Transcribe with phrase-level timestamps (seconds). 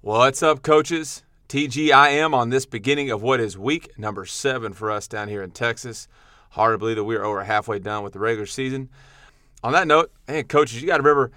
[0.00, 1.24] What's up, coaches?
[1.48, 5.50] TGIM on this beginning of what is week number seven for us down here in
[5.50, 6.06] Texas.
[6.50, 8.90] Hard to believe that we are over halfway done with the regular season.
[9.64, 11.32] On that note, hey, coaches, you got to remember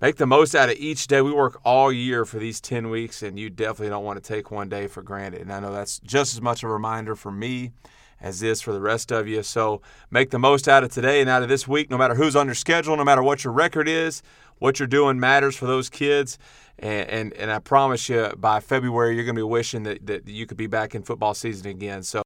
[0.00, 1.20] make the most out of each day.
[1.20, 4.50] We work all year for these 10 weeks, and you definitely don't want to take
[4.50, 5.42] one day for granted.
[5.42, 7.72] And I know that's just as much a reminder for me
[8.18, 9.42] as this for the rest of you.
[9.42, 12.34] So make the most out of today and out of this week, no matter who's
[12.34, 14.22] on your schedule, no matter what your record is.
[14.58, 16.38] What you're doing matters for those kids.
[16.78, 20.28] And, and, and I promise you, by February, you're going to be wishing that, that
[20.28, 22.02] you could be back in football season again.
[22.02, 22.22] So,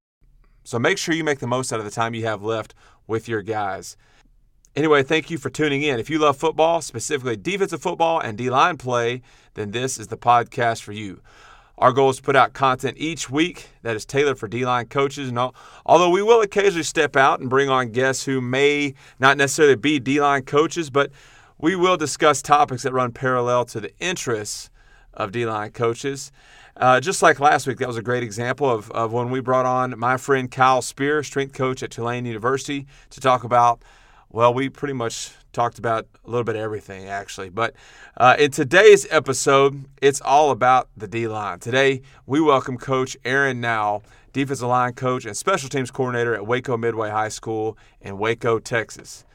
[0.65, 2.75] so make sure you make the most out of the time you have left
[3.07, 3.97] with your guys.
[4.77, 5.99] Anyway, thank you for tuning in.
[5.99, 9.23] If you love football, specifically defensive football and D line play,
[9.55, 11.21] then this is the podcast for you.
[11.77, 14.87] Our goal is to put out content each week that is tailored for D line
[14.87, 15.29] coaches.
[15.29, 15.55] And all,
[15.87, 19.99] although we will occasionally step out and bring on guests who may not necessarily be
[19.99, 21.11] D line coaches, but
[21.61, 24.71] we will discuss topics that run parallel to the interests
[25.13, 26.33] of D line coaches.
[26.77, 29.67] Uh, just like last week, that was a great example of, of when we brought
[29.67, 33.83] on my friend Kyle Spear, strength coach at Tulane University, to talk about,
[34.31, 37.51] well, we pretty much talked about a little bit of everything, actually.
[37.51, 37.75] But
[38.17, 41.59] uh, in today's episode, it's all about the D line.
[41.59, 44.01] Today, we welcome Coach Aaron Now,
[44.33, 49.27] defensive line coach and special teams coordinator at Waco Midway High School in Waco, Texas.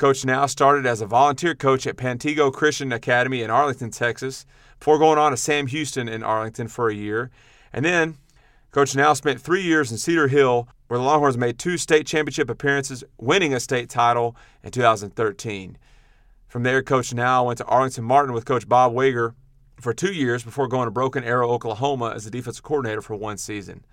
[0.00, 4.46] Coach now started as a volunteer coach at Pantego Christian Academy in Arlington, Texas,
[4.78, 7.30] before going on to Sam Houston in Arlington for a year.
[7.70, 8.16] And then
[8.70, 12.48] Coach now spent three years in Cedar Hill, where the Longhorns made two state championship
[12.48, 14.34] appearances, winning a state title
[14.64, 15.76] in 2013.
[16.48, 19.34] From there, Coach now went to Arlington Martin with Coach Bob Wager
[19.82, 23.36] for two years before going to Broken Arrow, Oklahoma as the defensive coordinator for one
[23.36, 23.84] season.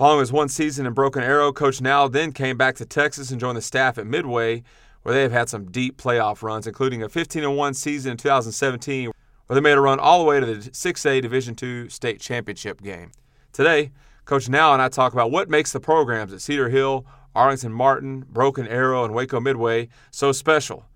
[0.00, 3.38] Following his one season in Broken Arrow, Coach Now then came back to Texas and
[3.38, 4.62] joined the staff at Midway,
[5.02, 9.10] where they have had some deep playoff runs, including a 15 1 season in 2017,
[9.46, 12.80] where they made a run all the way to the 6A Division II state championship
[12.80, 13.10] game.
[13.52, 13.92] Today,
[14.24, 18.20] Coach Now and I talk about what makes the programs at Cedar Hill, Arlington Martin,
[18.20, 20.86] Broken Arrow, and Waco Midway so special.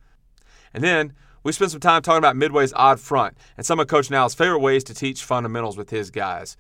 [0.72, 1.12] And then
[1.42, 4.60] we spend some time talking about Midway's odd front and some of Coach Now's favorite
[4.60, 6.56] ways to teach fundamentals with his guys.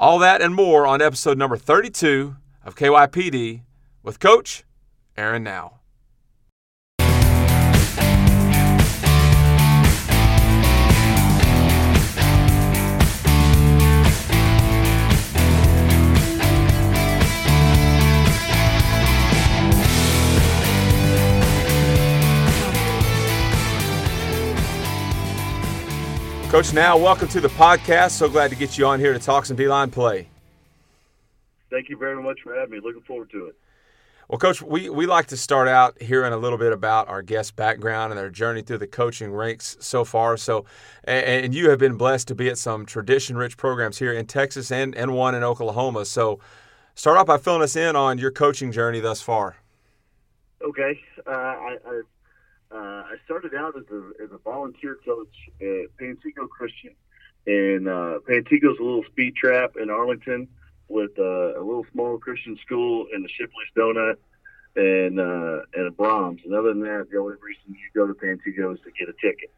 [0.00, 3.62] All that and more on episode number 32 of KYPD
[4.04, 4.62] with Coach
[5.16, 5.77] Aaron Now.
[26.48, 28.12] Coach Now, welcome to the podcast.
[28.12, 30.28] So glad to get you on here to talk some D line play.
[31.68, 32.80] Thank you very much for having me.
[32.82, 33.56] Looking forward to it.
[34.28, 37.54] Well, Coach, we, we like to start out hearing a little bit about our guest
[37.54, 40.38] background and their journey through the coaching ranks so far.
[40.38, 40.64] So,
[41.04, 44.24] and, and you have been blessed to be at some tradition rich programs here in
[44.24, 46.06] Texas and, and one in Oklahoma.
[46.06, 46.40] So,
[46.94, 49.56] start off by filling us in on your coaching journey thus far.
[50.62, 50.98] Okay.
[51.26, 52.00] Uh, I, I
[52.70, 56.94] uh, I started out as a, as a volunteer coach at Pantego Christian.
[57.46, 60.48] And uh, Pantego's a little speed trap in Arlington
[60.88, 64.16] with uh, a little small Christian school and the Shipley's Donut
[64.76, 66.42] and uh, and a Braum's.
[66.44, 69.14] And other than that, the only reason you go to Pantego is to get a
[69.14, 69.50] ticket.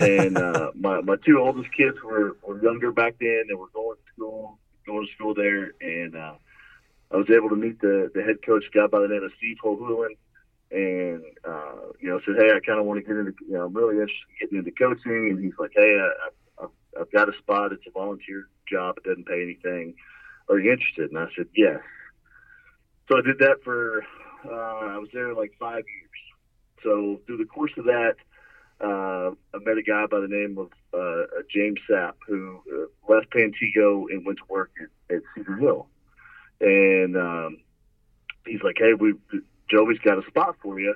[0.00, 3.96] and uh, my my two oldest kids were, were younger back then and were going
[3.96, 5.72] to school going to school there.
[5.80, 6.34] And uh,
[7.10, 9.32] I was able to meet the the head coach, a guy by the name of
[9.38, 10.14] Steve Hohulin
[10.72, 13.66] and uh, you know said, "Hey, I kind of want to get into, you know,
[13.66, 16.66] I'm really interested in getting into coaching." And he's like, "Hey, I, I,
[17.00, 17.72] I've got a spot.
[17.72, 18.96] It's a volunteer job.
[18.98, 19.94] It doesn't pay anything.
[20.48, 21.80] Are you interested?" And I said, "Yes."
[23.08, 24.02] So I did that for
[24.44, 26.10] uh, I was there like five years.
[26.82, 28.14] So through the course of that,
[28.80, 33.30] uh, I met a guy by the name of uh, James Sapp who uh, left
[33.30, 35.86] Pantego and went to work at, at Cedar Hill,
[36.60, 37.58] and um,
[38.46, 39.14] he's like, "Hey, we
[39.72, 40.94] Joey's got a spot for you.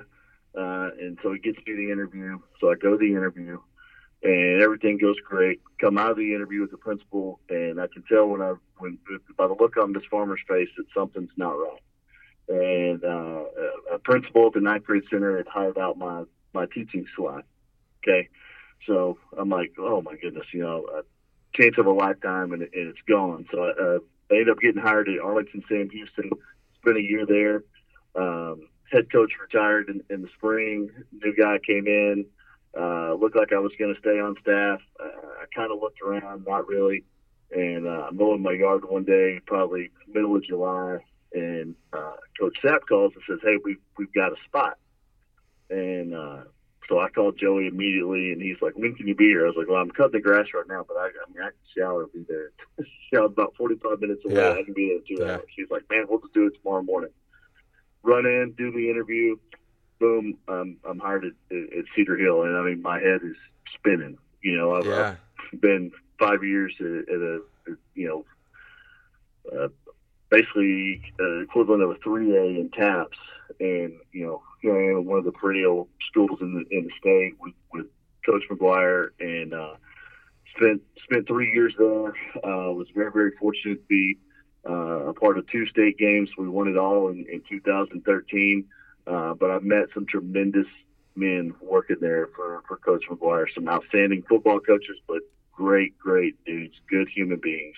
[0.57, 2.39] Uh, and so he gets me the interview.
[2.59, 3.59] So I go to the interview,
[4.23, 5.61] and everything goes great.
[5.79, 8.97] Come out of the interview with the principal, and I can tell when I when
[9.37, 11.81] by the look on this Farmer's face that something's not right.
[12.49, 13.43] And uh,
[13.93, 16.23] a principal at the ninth grade center had hired out my
[16.53, 17.45] my teaching slot.
[18.03, 18.29] Okay,
[18.87, 21.03] so I'm like, oh my goodness, you know, a
[21.55, 23.45] chance of a lifetime, and, and it's gone.
[23.51, 23.99] So I, uh,
[24.31, 26.31] I ended up getting hired at Arlington Sam Houston.
[26.81, 27.63] Spent a year there.
[28.17, 30.89] Um, head coach retired in, in, the spring.
[31.11, 32.25] New guy came in.
[32.77, 34.79] Uh, looked like I was going to stay on staff.
[34.99, 37.03] Uh, I kind of looked around, not really.
[37.51, 40.99] And uh, I'm mowing my yard one day, probably middle of July,
[41.33, 44.77] and uh, Coach Sapp calls and says, "Hey, we've we've got a spot."
[45.69, 46.43] And uh,
[46.89, 49.55] so I called Joey immediately, and he's like, "When can you be here?" I was
[49.57, 52.03] like, "Well, I'm cutting the grass right now, but I, I mean, I can shower
[52.03, 52.51] and be there.
[53.13, 54.35] shower about 45 minutes away.
[54.35, 54.51] Yeah.
[54.51, 55.33] I can be there in two yeah.
[55.35, 57.11] hours." He's like, "Man, we'll just do it tomorrow morning.
[58.07, 59.35] Run in, do the interview,
[59.99, 60.37] boom.
[60.47, 63.35] Um, I'm hired at, at, Cedar Hill, and I mean, my head is
[63.73, 64.17] spinning.
[64.41, 65.15] You know, I've, yeah.
[65.51, 67.41] I've been five years at, at a,
[67.95, 68.25] you know,
[69.53, 69.67] uh,
[70.29, 73.17] basically uh, equivalent of a 3A in TAPPS,
[73.59, 76.91] and you know, here I am one of the perennial schools in the in the
[76.97, 77.87] state with, with
[78.25, 79.73] Coach McGuire, and uh,
[80.55, 82.07] spent spent three years there.
[82.37, 84.17] Uh, was very very fortunate to be
[84.67, 86.29] uh, a part of two state games.
[86.37, 88.65] We won it all in, in 2013.
[89.05, 90.67] Uh, but I've met some tremendous
[91.15, 93.45] men working there for, for Coach McGuire.
[93.53, 95.21] Some outstanding football coaches, but
[95.53, 97.75] great, great dudes, good human beings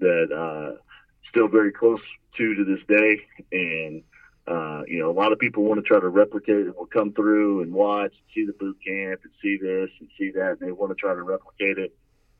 [0.00, 0.80] that uh,
[1.28, 2.00] still very close
[2.36, 3.20] to to this day.
[3.52, 4.02] And
[4.46, 6.76] uh, you know, a lot of people want to try to replicate it.
[6.76, 10.30] Will come through and watch, and see the boot camp, and see this and see
[10.32, 11.94] that, and they want to try to replicate it.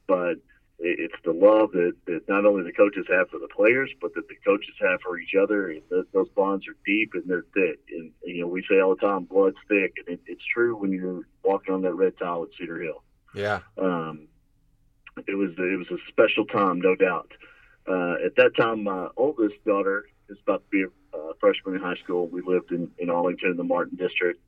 [0.06, 0.34] But
[0.78, 4.28] it's the love that, that not only the coaches have for the players, but that
[4.28, 5.70] the coaches have for each other.
[5.70, 5.82] And
[6.12, 7.80] those bonds are deep and they're thick.
[7.90, 10.92] And, you know, we say all the time, blood's thick, and it, it's true when
[10.92, 13.02] you're walking on that red tile at Cedar Hill.
[13.34, 13.60] Yeah.
[13.78, 14.28] Um,
[15.28, 17.30] it was it was a special time, no doubt.
[17.86, 21.80] Uh, at that time, my oldest daughter is about to be a uh, freshman in
[21.80, 22.26] high school.
[22.26, 24.40] We lived in, in Arlington in the Martin district,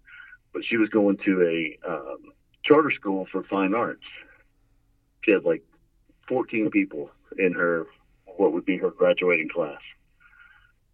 [0.52, 2.32] but she was going to a um,
[2.64, 4.02] charter school for fine arts.
[5.23, 5.62] She had like
[6.28, 7.87] 14 people in her
[8.37, 9.81] what would be her graduating class.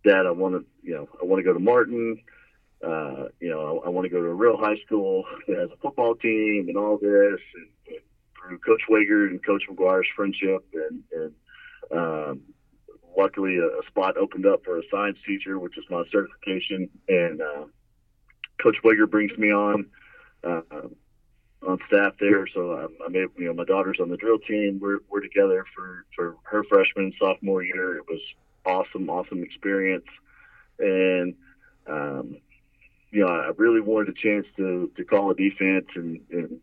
[0.04, 2.20] Dad, I want to, you know, I want to go to Martin.
[2.82, 5.70] Uh, you know, I, I want to go to a real high school that has
[5.70, 7.40] a football team and all this.
[7.54, 7.98] And, and
[8.40, 11.32] through Coach Wager and Coach McGuire's friendship, and, and
[11.96, 12.40] um,
[13.16, 16.88] luckily a, a, spot opened up for a science teacher, which is my certification.
[17.08, 17.64] And uh,
[18.60, 19.86] Coach Wager brings me on.
[20.42, 20.60] Uh,
[21.66, 22.46] on staff there.
[22.46, 24.78] So I'm, I'm able, you know, my daughter's on the drill team.
[24.80, 27.96] We're, we're together for, for her freshman and sophomore year.
[27.96, 28.20] It was
[28.66, 30.06] awesome, awesome experience.
[30.78, 31.34] And,
[31.86, 32.36] um,
[33.10, 36.60] you know, I really wanted a chance to, to call a defense and, and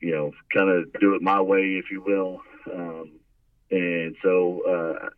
[0.00, 2.40] you know, kind of do it my way, if you will.
[2.72, 3.12] Um,
[3.70, 5.08] and so, uh,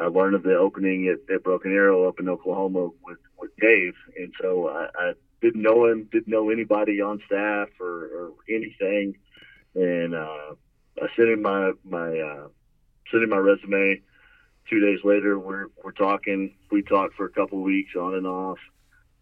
[0.00, 3.94] I learned of the opening at, at Broken Arrow up in Oklahoma with, with Dave.
[4.16, 9.16] And so I, I didn't know him, didn't know anybody on staff or, or anything,
[9.74, 10.54] and uh,
[11.02, 12.48] I sent him my my uh,
[13.10, 14.02] sent him my resume.
[14.68, 16.54] Two days later, we're we're talking.
[16.70, 18.58] We talked for a couple of weeks on and off,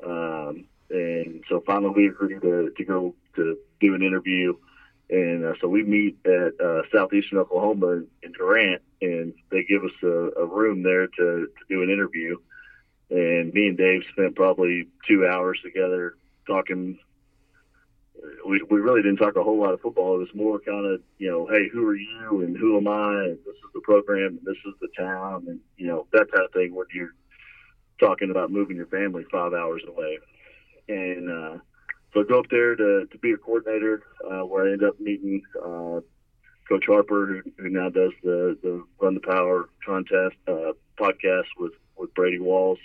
[0.04, 4.54] um, and so finally we agreed to, to go to do an interview.
[5.10, 9.92] And uh, so we meet at uh, southeastern Oklahoma in Durant, and they give us
[10.02, 12.38] a, a room there to, to do an interview
[13.10, 16.16] and me and Dave spent probably two hours together
[16.46, 16.98] talking.
[18.46, 20.14] We, we really didn't talk a whole lot of football.
[20.16, 23.24] It was more kind of, you know, hey, who are you and who am I?
[23.24, 26.46] And this is the program and this is the town and, you know, that type
[26.46, 27.14] of thing when you're
[28.00, 30.18] talking about moving your family five hours away.
[30.88, 31.58] And uh,
[32.12, 34.98] so I go up there to, to be a coordinator uh, where I end up
[35.00, 36.00] meeting uh,
[36.68, 41.72] Coach Harper, who, who now does the, the Run the Power contest uh, podcast with
[41.96, 42.78] with Brady Walls.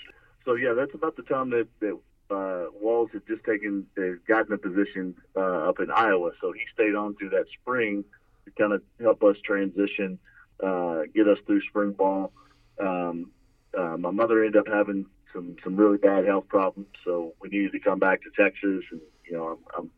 [0.45, 2.00] So yeah, that's about the time that, that
[2.31, 6.31] uh, Walls had just taken uh, gotten a position uh, up in Iowa.
[6.41, 8.03] So he stayed on through that spring
[8.45, 10.19] to kind of help us transition,
[10.63, 12.31] uh, get us through spring ball.
[12.80, 13.31] Um,
[13.78, 17.71] uh, my mother ended up having some some really bad health problems, so we needed
[17.73, 18.83] to come back to Texas.
[18.92, 19.92] And you know, I'm, I'm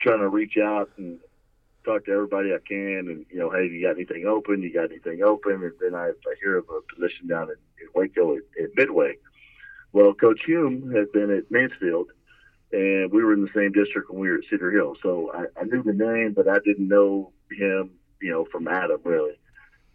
[0.00, 1.18] trying to reach out and
[1.84, 4.62] talk to everybody I can, and you know, hey, you got anything open?
[4.62, 5.62] You got anything open?
[5.62, 9.16] And then I, I hear of a position down in, in Waco at, at, Midway.
[9.92, 12.08] Well, Coach Hulme had been at Mansfield,
[12.72, 14.96] and we were in the same district when we were at Cedar Hill.
[15.02, 19.00] So I, I knew the name, but I didn't know him, you know, from Adam
[19.04, 19.38] really.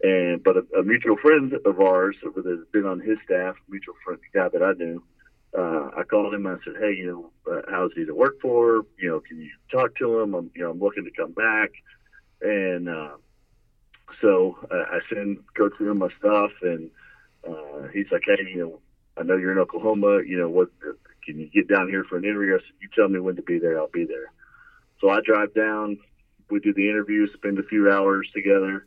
[0.02, 3.94] And but a, a mutual friend of ours that has been on his staff, mutual
[4.02, 5.02] friend, guy that I knew,
[5.56, 7.06] uh, I called him I said, "Hey, you
[7.46, 8.82] know, uh, how's he to work for?
[8.98, 10.34] You know, can you talk to him?
[10.34, 11.70] I'm, you know, I'm looking to come back."
[12.40, 13.16] And uh,
[14.20, 16.90] so uh, I send Coach him my stuff, and
[17.48, 18.80] uh, he's like, "Hey, you know,
[19.16, 20.20] I know you're in Oklahoma.
[20.24, 20.68] You know, what
[21.24, 22.54] can you get down here for an interview?
[22.54, 23.78] I said, you tell me when to be there.
[23.78, 24.32] I'll be there."
[25.00, 25.98] So I drive down.
[26.50, 28.84] We do the interview, spend a few hours together,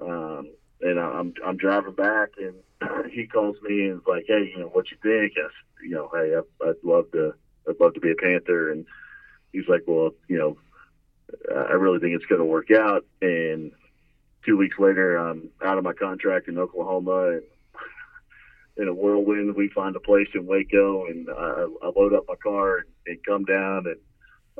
[0.00, 2.54] um, and I'm I'm driving back and
[3.12, 5.50] he calls me and is like, "Hey, you know what you think?" I, said,
[5.82, 7.34] you know, hey, I, I'd love to,
[7.68, 8.70] I'd love to be a Panther.
[8.70, 8.86] And
[9.52, 10.56] he's like, "Well, you know,
[11.54, 13.72] I really think it's going to work out." And
[14.44, 17.42] two weeks later, I'm out of my contract in Oklahoma, and
[18.78, 22.36] in a whirlwind, we find a place in Waco, and I, I load up my
[22.42, 23.96] car and, and come down and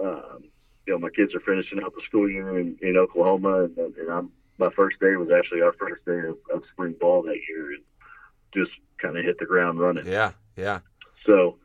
[0.01, 0.45] um,
[0.87, 4.11] you know, my kids are finishing up the school year in, in Oklahoma, and, and
[4.11, 7.73] I'm my first day was actually our first day of, of spring ball that year,
[7.73, 7.83] and
[8.55, 10.07] just kind of hit the ground running.
[10.07, 10.81] Yeah, yeah.
[11.27, 11.57] So,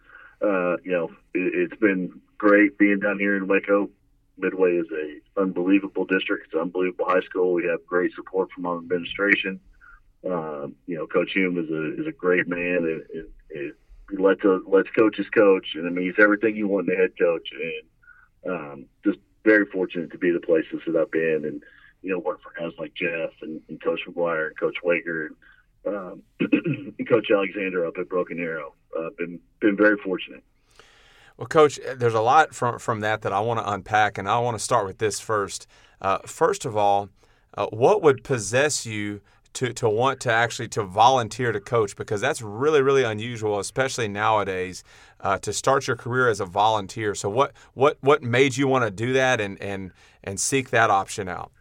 [0.41, 3.89] uh, you know, it, it's been great being down here in Waco.
[4.37, 6.45] Midway is a unbelievable district.
[6.45, 7.53] It's an unbelievable high school.
[7.53, 9.59] We have great support from our administration.
[10.25, 13.73] Um, you know, Coach Hulme is a is a great man, and, and, and
[14.09, 16.97] he lets a, lets coaches coach, and I mean he's everything you want in a
[16.97, 21.63] head coach, and um, just very fortunate to be the places that I've been, and
[22.05, 25.31] you know, work for guys like Jeff and, and Coach McGuire and Coach Wager
[25.83, 28.75] and, um, and Coach Alexander up at Broken Arrow.
[28.97, 30.43] Uh, been been very fortunate.
[31.35, 34.37] Well, Coach, there's a lot from from that that I want to unpack, and I
[34.37, 35.65] want to start with this first.
[35.99, 37.09] Uh, first of all,
[37.55, 39.21] uh, what would possess you
[39.53, 41.95] to, to want to actually to volunteer to coach?
[41.95, 44.83] Because that's really really unusual, especially nowadays,
[45.21, 47.15] uh, to start your career as a volunteer.
[47.15, 49.91] So what what what made you want to do that and and
[50.23, 51.51] and seek that option out?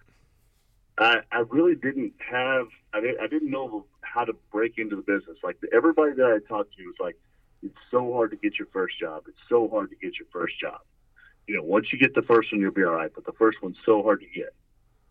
[0.96, 5.02] I, I really didn't have I didn't, I didn't know how to break into the
[5.02, 5.38] business.
[5.42, 7.16] Like everybody that I talked to was like,
[7.62, 9.24] it's so hard to get your first job.
[9.26, 10.80] It's so hard to get your first job.
[11.46, 13.10] You know, once you get the first one, you'll be all right.
[13.12, 14.54] But the first one's so hard to get.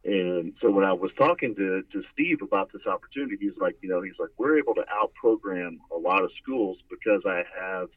[0.06, 3.90] And so when I was talking to, to Steve about this opportunity, he's like, you
[3.90, 7.90] know, he's like, we're able to out program a lot of schools because I have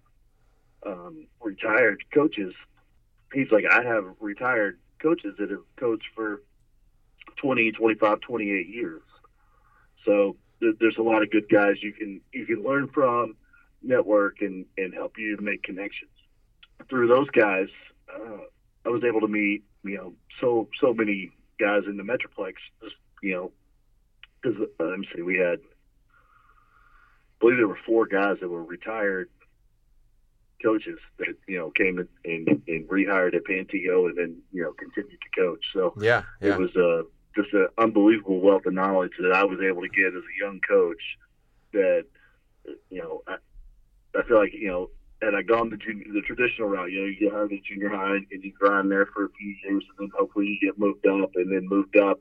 [0.84, 2.54] um, retired coaches.
[3.32, 6.42] He's like, I have retired coaches that have coached for
[7.36, 9.02] 20, 25, 28 years.
[10.04, 13.36] So th- there's a lot of good guys you can you can learn from,
[13.82, 16.10] network, and and help you make connections.
[16.88, 17.68] Through those guys,
[18.14, 18.38] uh,
[18.84, 22.54] I was able to meet you know so so many guys in the Metroplex.
[22.82, 23.52] Just you know,
[24.40, 28.64] because uh, let me see, we had I believe there were four guys that were
[28.64, 29.28] retired
[30.62, 34.72] coaches that you know came in and, and rehired at Pantego and then you know
[34.72, 35.64] continued to coach.
[35.72, 36.54] So yeah, yeah.
[36.54, 37.04] it was a
[37.36, 40.60] just an unbelievable wealth of knowledge that I was able to get as a young
[40.66, 41.02] coach.
[41.72, 42.06] That
[42.90, 43.36] you know, I,
[44.18, 44.90] I feel like you know,
[45.22, 47.90] had I gone the junior, the traditional route, you know, you get hired at junior
[47.90, 51.06] high and you grind there for a few years, and then hopefully you get moved
[51.06, 52.18] up, and then moved up.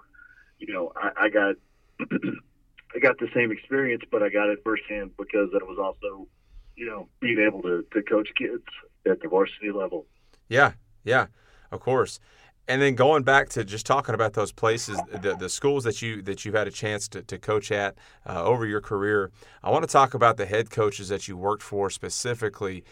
[0.60, 1.56] You know, I, I got
[2.00, 6.28] I got the same experience, but I got it firsthand because it was also,
[6.76, 8.64] you know, being able to to coach kids
[9.10, 10.06] at the varsity level.
[10.50, 11.28] Yeah, yeah,
[11.72, 12.20] of course
[12.68, 16.22] and then going back to just talking about those places, the, the schools that you
[16.24, 17.96] that you've had a chance to, to coach at
[18.28, 19.32] uh, over your career,
[19.64, 22.84] I want to talk about the head coaches that you worked for specifically.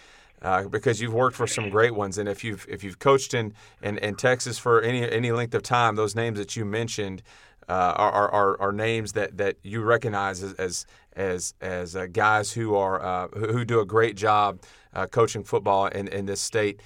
[0.41, 3.53] Uh, because you've worked for some great ones, and if you've if you've coached in,
[3.81, 7.23] in, in Texas for any any length of time, those names that you mentioned
[7.69, 12.51] uh, are, are, are names that, that you recognize as as as, as uh, guys
[12.51, 14.59] who are uh, who do a great job
[14.93, 16.81] uh, coaching football in, in this state.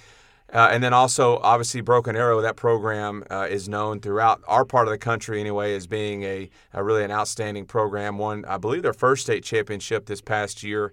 [0.52, 4.88] Uh, and then also, obviously, Broken Arrow, that program uh, is known throughout our part
[4.88, 8.16] of the country anyway as being a, a, really an outstanding program.
[8.16, 10.92] Won, I believe, their first state championship this past year.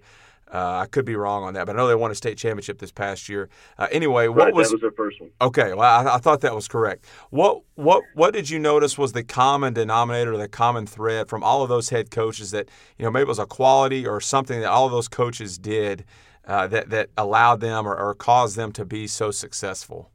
[0.52, 2.78] Uh, I could be wrong on that, but I know they won a state championship
[2.78, 3.48] this past year.
[3.78, 5.30] Uh, anyway, what right, was, that was their first one?
[5.40, 7.04] Okay, well, I, I, thought that was correct.
[7.30, 11.64] What what what did you notice was the common denominator, the common thread from all
[11.64, 14.70] of those head coaches that you know maybe it was a quality or something that
[14.70, 16.04] all of those coaches did
[16.46, 20.10] uh, that that allowed them or, or caused them to be so successful?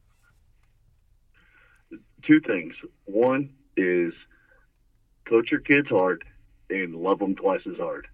[2.23, 2.73] Two things.
[3.05, 4.13] One is
[5.25, 6.23] coach your kids hard
[6.69, 8.07] and love them twice as hard.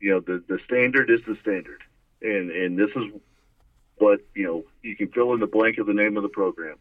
[0.00, 1.82] You know, the the standard is the standard,
[2.20, 3.04] and and this is
[3.96, 4.64] what you know.
[4.82, 6.76] You can fill in the blank of the name of the program.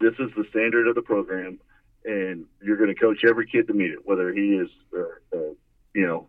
[0.00, 1.60] This is the standard of the program,
[2.04, 5.54] and you're going to coach every kid to meet it, whether he is, uh, uh,
[5.94, 6.26] you know,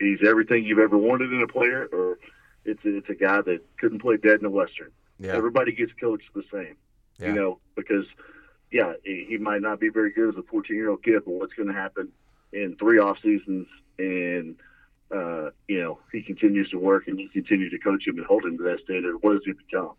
[0.00, 2.18] he's everything you've ever wanted in a player, or
[2.64, 4.90] it's a, it's a guy that couldn't play dead in the Western.
[5.18, 5.32] Yeah.
[5.32, 6.76] Everybody gets coached the same,
[7.18, 7.28] yeah.
[7.28, 8.06] you know, because
[8.70, 11.54] yeah, he might not be very good as a 14 year old kid, but what's
[11.54, 12.08] going to happen
[12.52, 13.66] in three off seasons
[13.98, 14.56] and
[15.14, 18.44] uh, you know he continues to work and you continue to coach him and hold
[18.44, 19.16] him to that standard.
[19.20, 19.92] What does he become?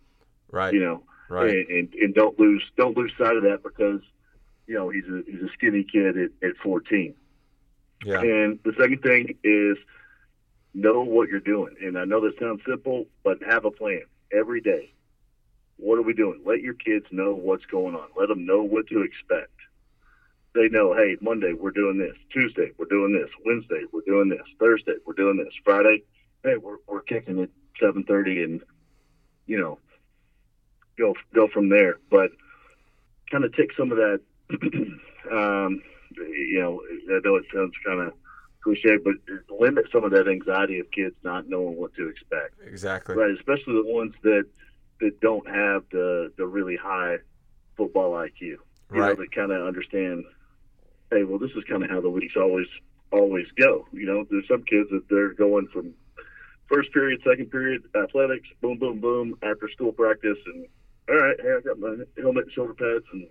[0.52, 0.74] Right.
[0.74, 1.04] You know.
[1.28, 1.50] Right.
[1.50, 4.02] And, and, and don't lose don't lose sight of that because
[4.68, 7.16] you know he's a he's a skinny kid at, at 14.
[8.04, 8.20] Yeah.
[8.20, 9.78] And the second thing is
[10.76, 11.76] know what you're doing.
[11.82, 14.94] And I know this sounds simple, but have a plan every day.
[15.78, 16.42] What are we doing?
[16.46, 18.08] Let your kids know what's going on.
[18.18, 19.52] Let them know what to expect.
[20.54, 22.16] They know, hey, Monday we're doing this.
[22.32, 23.30] Tuesday we're doing this.
[23.46, 24.46] Wednesday we're doing this.
[24.60, 25.54] Thursday we're doing this.
[25.64, 26.04] Friday,
[26.44, 27.50] hey, we're we're kicking
[27.82, 28.62] seven thirty, and
[29.48, 29.80] you know,
[30.98, 31.98] go go from there.
[32.10, 32.32] But
[33.30, 34.22] kind of take some of that.
[35.32, 35.82] um,
[36.16, 36.82] you know,
[37.14, 38.14] I know it sounds kind of
[38.66, 39.14] cliche, but
[39.60, 42.56] limit some of that anxiety of kids not knowing what to expect.
[42.66, 43.16] Exactly.
[43.16, 44.46] Right, especially the ones that
[45.02, 47.18] that don't have the the really high
[47.78, 48.42] football IQ.
[48.42, 49.10] You right.
[49.10, 50.26] know, that kind of understand.
[51.12, 52.68] Hey, well, this is kind of how the weeks always
[53.12, 53.88] always go.
[53.94, 55.94] You know, there's some kids that they're going from
[56.68, 60.66] first period, second period, athletics, boom, boom, boom, after school practice, and
[61.08, 63.28] all right, hey, I got my helmet, shoulder pads, and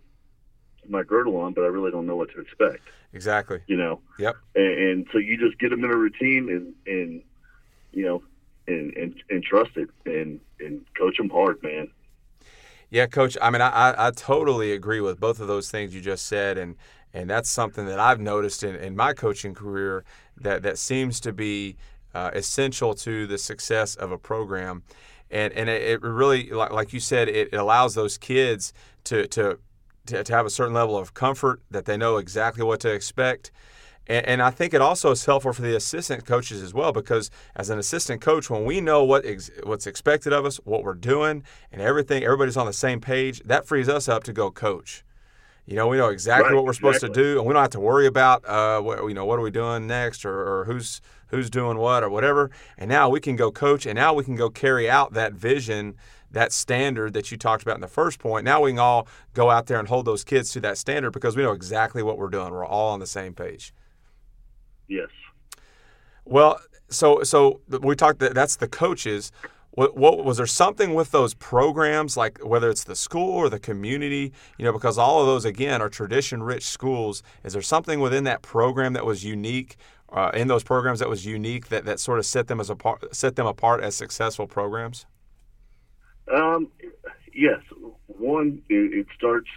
[0.88, 2.82] my girdle on, but I really don't know what to expect.
[3.12, 3.60] Exactly.
[3.66, 4.00] You know.
[4.18, 4.36] Yep.
[4.54, 7.22] And, and so you just get them in a routine and and
[7.92, 8.22] you know
[8.66, 11.88] and and, and trust it and and coach them hard, man.
[12.90, 13.36] Yeah, coach.
[13.42, 16.76] I mean, I, I totally agree with both of those things you just said, and
[17.12, 20.04] and that's something that I've noticed in, in my coaching career
[20.36, 21.76] that that seems to be
[22.14, 24.82] uh, essential to the success of a program.
[25.30, 28.72] And, and it, really, like, you said, it allows those kids
[29.04, 29.58] to, to,
[30.06, 33.50] to, to have a certain level of comfort that they know exactly what to expect.
[34.06, 37.30] And, and, I think it also is helpful for the assistant coaches as well because
[37.56, 40.92] as an assistant coach, when we know what ex, what's expected of us, what we're
[40.92, 41.42] doing,
[41.72, 43.40] and everything, everybody's on the same page.
[43.46, 45.04] That frees us up to go coach.
[45.64, 47.22] You know, we know exactly right, what we're supposed exactly.
[47.22, 49.42] to do, and we don't have to worry about, uh, what, you know, what are
[49.42, 52.50] we doing next, or, or who's who's doing what, or whatever.
[52.78, 55.94] And now we can go coach, and now we can go carry out that vision,
[56.34, 58.44] that standard that you talked about in the first point.
[58.44, 61.36] Now we can all go out there and hold those kids to that standard because
[61.36, 62.50] we know exactly what we're doing.
[62.52, 63.72] We're all on the same page.
[64.86, 65.08] Yes.
[66.24, 69.32] Well, so so we talked that that's the coaches.
[69.72, 73.58] What, what was there something with those programs, like whether it's the school or the
[73.58, 77.24] community, you know, because all of those again are tradition-rich schools.
[77.42, 79.74] Is there something within that program that was unique,
[80.12, 83.16] uh, in those programs that was unique that, that sort of set them as apart,
[83.16, 85.06] set them apart as successful programs?
[86.32, 86.68] Um,
[87.34, 87.60] yes.
[88.06, 89.48] One, it, it starts,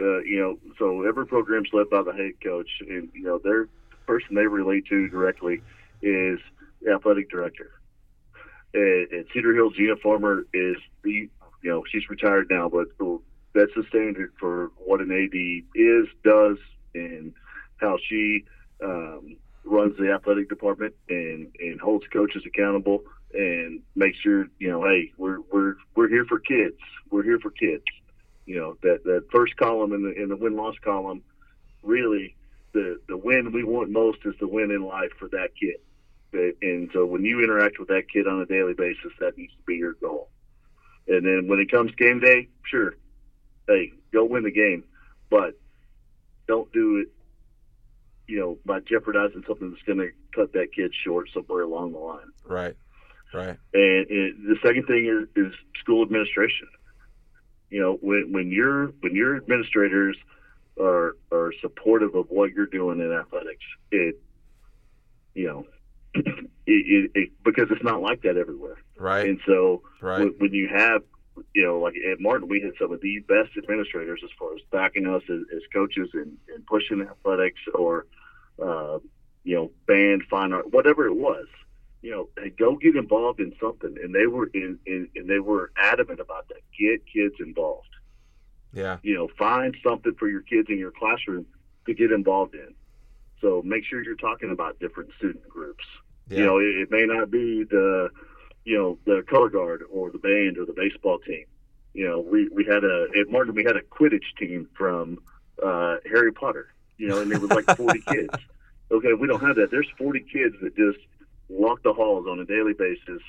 [0.00, 3.68] uh, you know, so every program's led by the head coach, and you know, their
[4.06, 5.62] person they relate to directly
[6.02, 6.38] is
[6.82, 7.70] the athletic director.
[8.74, 11.28] At Cedar Hill, Gina Farmer is the,
[11.62, 12.88] you know, she's retired now, but
[13.54, 16.58] that's the standard for what an AD is, does,
[16.94, 17.32] and
[17.76, 18.44] how she
[18.82, 24.84] um, runs the athletic department and, and holds coaches accountable and make sure, you know,
[24.84, 26.78] hey, we're we're we're here for kids.
[27.10, 27.84] We're here for kids.
[28.46, 31.22] You know, that, that first column in the in the win loss column,
[31.82, 32.36] really
[32.72, 35.76] the the win we want most is the win in life for that kid.
[36.62, 39.62] And so when you interact with that kid on a daily basis, that needs to
[39.66, 40.28] be your goal.
[41.06, 42.96] And then when it comes game day, sure,
[43.68, 44.82] hey, go win the game,
[45.30, 45.56] but
[46.48, 47.08] don't do it,
[48.26, 51.98] you know, by jeopardizing something that's going to cut that kid short somewhere along the
[51.98, 52.32] line.
[52.44, 52.76] Right,
[53.34, 53.56] right.
[53.72, 54.06] And
[54.46, 56.68] the second thing is, is school administration.
[57.70, 60.16] You know, when when your when your administrators
[60.80, 64.20] are are supportive of what you're doing in athletics, it
[65.34, 65.66] you know
[66.14, 68.78] it, it, it, because it's not like that everywhere.
[68.98, 69.28] Right.
[69.28, 70.20] And so right.
[70.20, 71.02] when, when, you have,
[71.54, 74.60] you know, like at Martin, we had some of the best administrators as far as
[74.70, 78.06] backing us as, as coaches and, and, pushing athletics or,
[78.62, 78.98] uh,
[79.42, 81.46] you know, band, fine art, whatever it was.
[82.04, 85.38] You know, hey, go get involved in something, and they were in, in, and they
[85.38, 86.60] were adamant about that.
[86.78, 87.88] Get kids involved.
[88.74, 88.98] Yeah.
[89.02, 91.46] You know, find something for your kids in your classroom
[91.86, 92.74] to get involved in.
[93.40, 95.84] So make sure you're talking about different student groups.
[96.28, 96.40] Yeah.
[96.40, 98.10] You know, it, it, may not be the,
[98.66, 101.46] you know, the color guard or the band or the baseball team.
[101.94, 105.20] You know, we, we had a at Martin we had a Quidditch team from
[105.64, 106.74] uh, Harry Potter.
[106.98, 108.34] You know, and there was like 40 kids.
[108.90, 109.70] Okay, we don't have that.
[109.70, 110.98] There's 40 kids that just
[111.48, 113.22] walk the halls on a daily basis,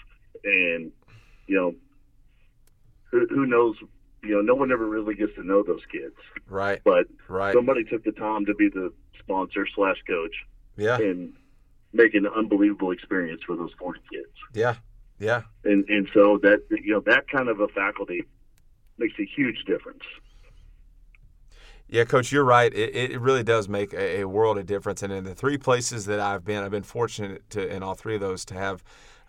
[0.44, 0.92] and
[1.48, 1.76] you know,
[3.12, 3.76] who, who knows
[4.26, 6.16] you know, no one ever really gets to know those kids.
[6.48, 6.82] Right.
[6.84, 7.54] But right.
[7.54, 10.34] somebody took the time to be the sponsor slash coach.
[10.78, 10.98] Yeah.
[10.98, 11.34] And
[11.94, 14.34] make an unbelievable experience for those 40 kids.
[14.54, 14.76] Yeah.
[15.20, 15.44] Yeah.
[15.64, 18.24] And and so that you know that kind of a faculty
[18.98, 20.04] makes a huge difference.
[21.88, 22.74] Yeah, Coach, you're right.
[22.74, 25.04] It, it really does make a, a world of difference.
[25.04, 28.16] And in the three places that I've been, I've been fortunate to in all three
[28.16, 28.84] of those to have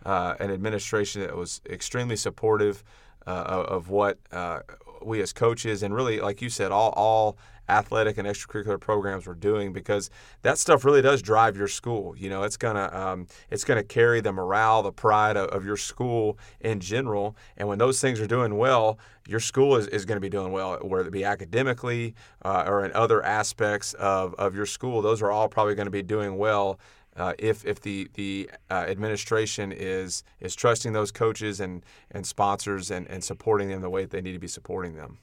[0.05, 2.83] uh, an administration that was extremely supportive
[3.27, 4.61] uh, of what uh,
[5.03, 7.37] we as coaches and really, like you said, all all
[7.69, 10.09] athletic and extracurricular programs we're doing because
[10.41, 12.15] that stuff really does drive your school.
[12.17, 15.77] You know, it's gonna um, it's gonna carry the morale, the pride of, of, your
[15.77, 17.35] school in general.
[17.57, 20.51] And when those things are doing well, your school is, is going to be doing
[20.51, 25.01] well, whether it be academically uh, or in other aspects of, of your school.
[25.01, 26.79] Those are all probably going to be doing well
[27.17, 32.91] uh, if if the the uh, administration is is trusting those coaches and and sponsors
[32.91, 35.17] and, and supporting them the way that they need to be supporting them.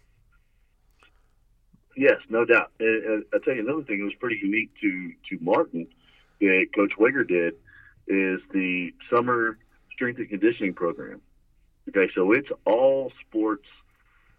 [1.96, 2.72] Yes, no doubt.
[2.80, 5.87] And, I'll tell you another thing that was pretty unique to to Martin
[6.40, 7.54] that Coach Wager did
[8.07, 9.59] is the summer
[9.92, 11.20] strength and conditioning program.
[11.88, 13.66] Okay, so it's all sports,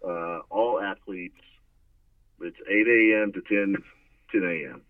[0.06, 1.40] uh, all athletes.
[2.40, 3.32] It's 8 a.m.
[3.32, 3.76] to 10,
[4.30, 4.82] 10 a.m.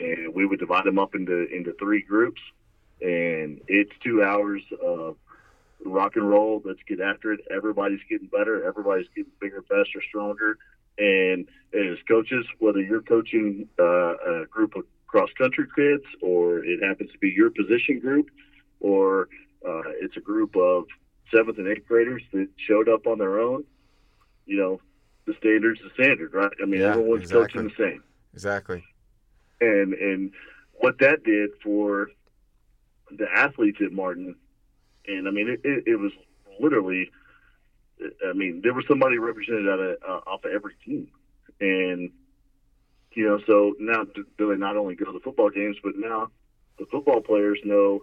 [0.00, 2.40] And we would divide them up into into three groups,
[3.00, 5.16] and it's two hours of
[5.84, 6.62] rock and roll.
[6.64, 7.40] Let's get after it.
[7.50, 8.64] Everybody's getting better.
[8.64, 10.58] Everybody's getting bigger, faster, stronger.
[10.98, 16.82] And as coaches, whether you're coaching uh, a group of cross country kids, or it
[16.82, 18.28] happens to be your position group,
[18.80, 19.28] or
[19.66, 20.84] uh, it's a group of
[21.34, 23.64] seventh and eighth graders that showed up on their own,
[24.46, 24.80] you know,
[25.26, 26.50] the standard's the standard, right?
[26.62, 27.62] I mean, Yeah, everyone's exactly.
[27.62, 28.84] coaching the same Exactly.
[29.60, 30.32] and and
[30.80, 32.08] what that did for
[33.10, 34.34] the athletes at Martin,
[35.06, 36.12] and I mean it, it, it was
[36.60, 37.10] literally,
[38.28, 41.08] I mean there was somebody represented out of uh, off of every team,
[41.60, 42.10] and
[43.12, 46.30] you know so now do they not only go to the football games, but now
[46.78, 48.02] the football players know,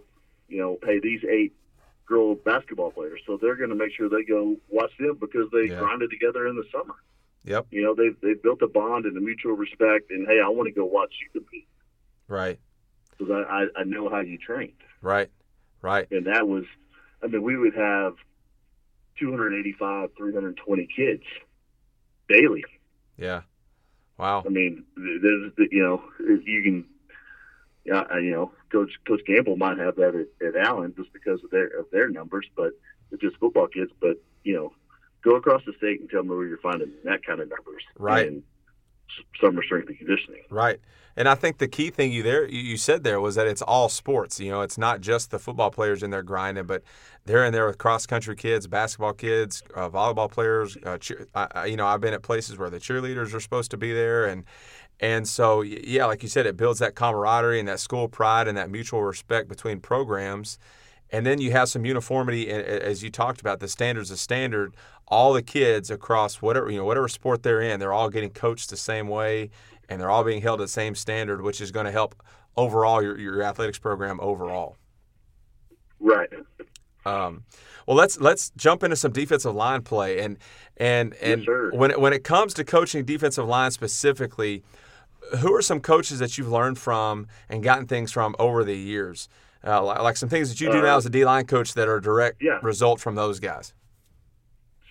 [0.49, 1.53] you know, hey these eight
[2.07, 5.69] girl basketball players, so they're going to make sure they go watch them because they
[5.69, 5.79] Yeah.
[5.79, 6.93] grinded together in the summer.
[7.45, 7.67] Yep.
[7.71, 10.67] You know, they they built a bond and a mutual respect, and hey, I want
[10.67, 11.67] to go watch you compete
[12.27, 12.59] Right.
[13.17, 14.73] because I, I, I know how you trained.
[15.01, 15.29] Right.
[15.81, 16.09] Right.
[16.11, 16.63] And that was,
[17.23, 18.15] I mean, we would have
[19.19, 21.23] 285, 320 kids
[22.29, 22.63] daily.
[23.17, 23.41] Yeah.
[24.17, 24.43] Wow.
[24.45, 26.85] I mean, there's, you know, you can,
[27.83, 31.51] yeah, you know, Coach Coach Gamble might have that at, at Allen just because of
[31.51, 32.71] their of their numbers, but
[33.11, 33.91] it's just football kids.
[33.99, 34.73] But you know,
[35.23, 37.83] go across the state and tell me where you're finding that kind of numbers.
[37.97, 38.27] Right.
[38.27, 38.43] S-
[39.39, 40.41] summer strength and conditioning.
[40.49, 40.79] Right.
[41.17, 43.87] And I think the key thing you there you said there was that it's all
[43.87, 44.39] sports.
[44.39, 46.83] You know, it's not just the football players in there grinding, but
[47.25, 50.77] they're in there with cross country kids, basketball kids, uh, volleyball players.
[50.83, 53.77] Uh, cheer, I, you know, I've been at places where the cheerleaders are supposed to
[53.77, 54.43] be there, and
[54.99, 58.57] and so yeah, like you said, it builds that camaraderie and that school pride and
[58.57, 60.59] that mutual respect between programs.
[61.11, 63.59] And then you have some uniformity, as you talked about.
[63.59, 64.75] The standards of standard.
[65.07, 68.69] All the kids across whatever you know, whatever sport they're in, they're all getting coached
[68.69, 69.51] the same way,
[69.87, 72.15] and they're all being held to the same standard, which is going to help
[72.57, 74.77] overall your, your athletics program overall.
[75.99, 76.29] Right.
[77.05, 77.43] Um,
[77.85, 80.37] well, let's let's jump into some defensive line play, and
[80.77, 81.69] and and sir.
[81.71, 84.63] when it, when it comes to coaching defensive line specifically,
[85.39, 89.29] who are some coaches that you've learned from and gotten things from over the years,
[89.63, 91.75] uh, like, like some things that you do now Uh, as a D line coach
[91.75, 92.59] that are a direct Yeah.
[92.63, 93.73] result from those guys.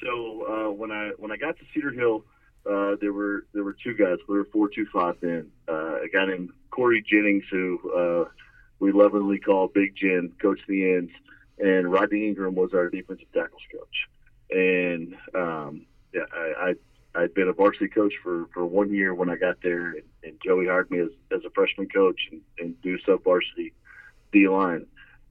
[0.05, 2.25] So uh, when I when I got to Cedar Hill,
[2.71, 4.19] uh, there were there were two guys.
[4.29, 5.51] We were four two five then.
[5.67, 8.31] Uh, a guy named Corey Jennings, who uh,
[8.79, 11.13] we lovingly call Big Jen, coached the ends,
[11.59, 14.09] and Rodney Ingram was our defensive tackles coach.
[14.51, 16.75] And um, yeah, I, I
[17.17, 20.41] I'd been a varsity coach for, for one year when I got there, and, and
[20.45, 23.73] Joey hired me as, as a freshman coach and, and do sub varsity
[24.33, 24.87] D line.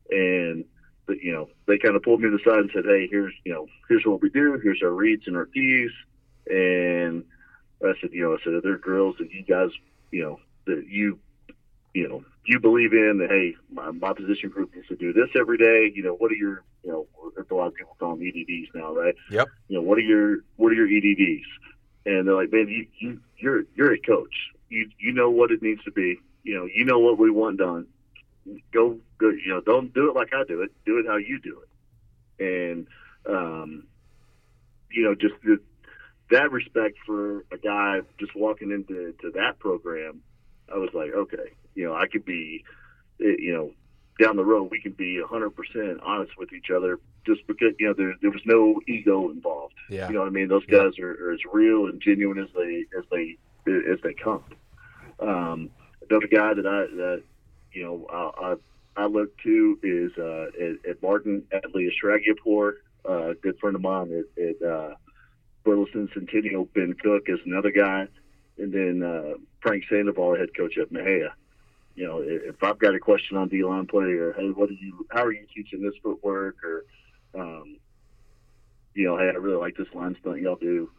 [0.10, 0.66] And
[1.10, 3.54] you know they kind of pulled me to the side and said, "Hey, here's you
[3.54, 4.60] know here's what we do.
[4.62, 5.92] Here's our reads and our keys."
[6.48, 7.24] And
[7.84, 9.70] I said, you know, I said, are there drills that you guys,
[10.12, 11.20] you know, that you,
[11.94, 13.30] you know, you believe in that?
[13.30, 15.92] Hey, my, my position group needs to do this every day.
[15.94, 18.94] You know, what are your, you know, a lot of people call them EDDs now,
[18.94, 19.16] right?
[19.30, 19.48] Yep.
[19.68, 21.46] You know, what are your what are your EDDs?
[22.06, 24.34] And they're like, man, you you you're you're a coach.
[24.70, 26.20] You you know what it needs to be.
[26.44, 27.88] You know, you know what we want done
[28.73, 30.71] go, go, you know, don't do it like I do it.
[30.86, 32.71] Do it how you do it.
[32.71, 32.88] And,
[33.27, 33.88] um,
[34.91, 35.60] you know, just the,
[36.32, 40.21] that respect for a guy just walking into to that program,
[40.73, 42.63] I was like, okay, you know, I could be,
[43.21, 43.71] eh, you know,
[44.21, 47.93] down the road we can be 100% honest with each other just because you know
[47.97, 50.08] there, there was no ego involved Yeah.
[50.08, 50.84] you know what i mean those Yeah.
[50.84, 53.38] guys are, are as real and genuine as they as they
[53.91, 54.43] as they come
[55.19, 55.69] um
[56.10, 57.23] another guy that i that
[57.74, 58.54] you know i
[58.98, 62.74] i, I look to is uh at, at martin Adley Ashragiapur,
[63.08, 64.96] uh, a good friend of mine at, at uh
[65.64, 68.08] burleson centennial ben cook is another guy
[68.58, 71.32] and then uh frank sandoval head coach at Mexia
[71.96, 74.70] you know, if if I've got a question on D line play or hey, what
[74.70, 76.86] are you, how are you teaching this footwork or,
[77.40, 77.78] um,
[78.96, 80.90] you know, hey, I really like this line stunt y'all do.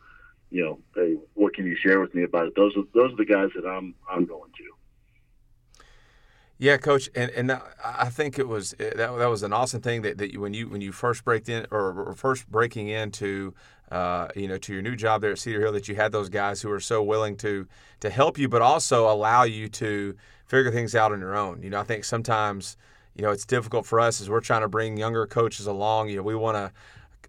[0.50, 2.54] You know, hey, what can you share with me about it?
[2.54, 4.83] Those are those are the guys that I'm I'm going to.
[6.64, 10.16] Yeah, coach, and and I think it was that that was an awesome thing that,
[10.16, 13.52] that you, when you when you first break in or, or first breaking into
[13.90, 16.30] uh, you know to your new job there at Cedar Hill that you had those
[16.30, 17.68] guys who are so willing to
[18.00, 21.62] to help you, but also allow you to figure things out on your own.
[21.62, 22.78] You know, I think sometimes
[23.14, 26.08] you know it's difficult for us as we're trying to bring younger coaches along.
[26.08, 26.72] You know, we want to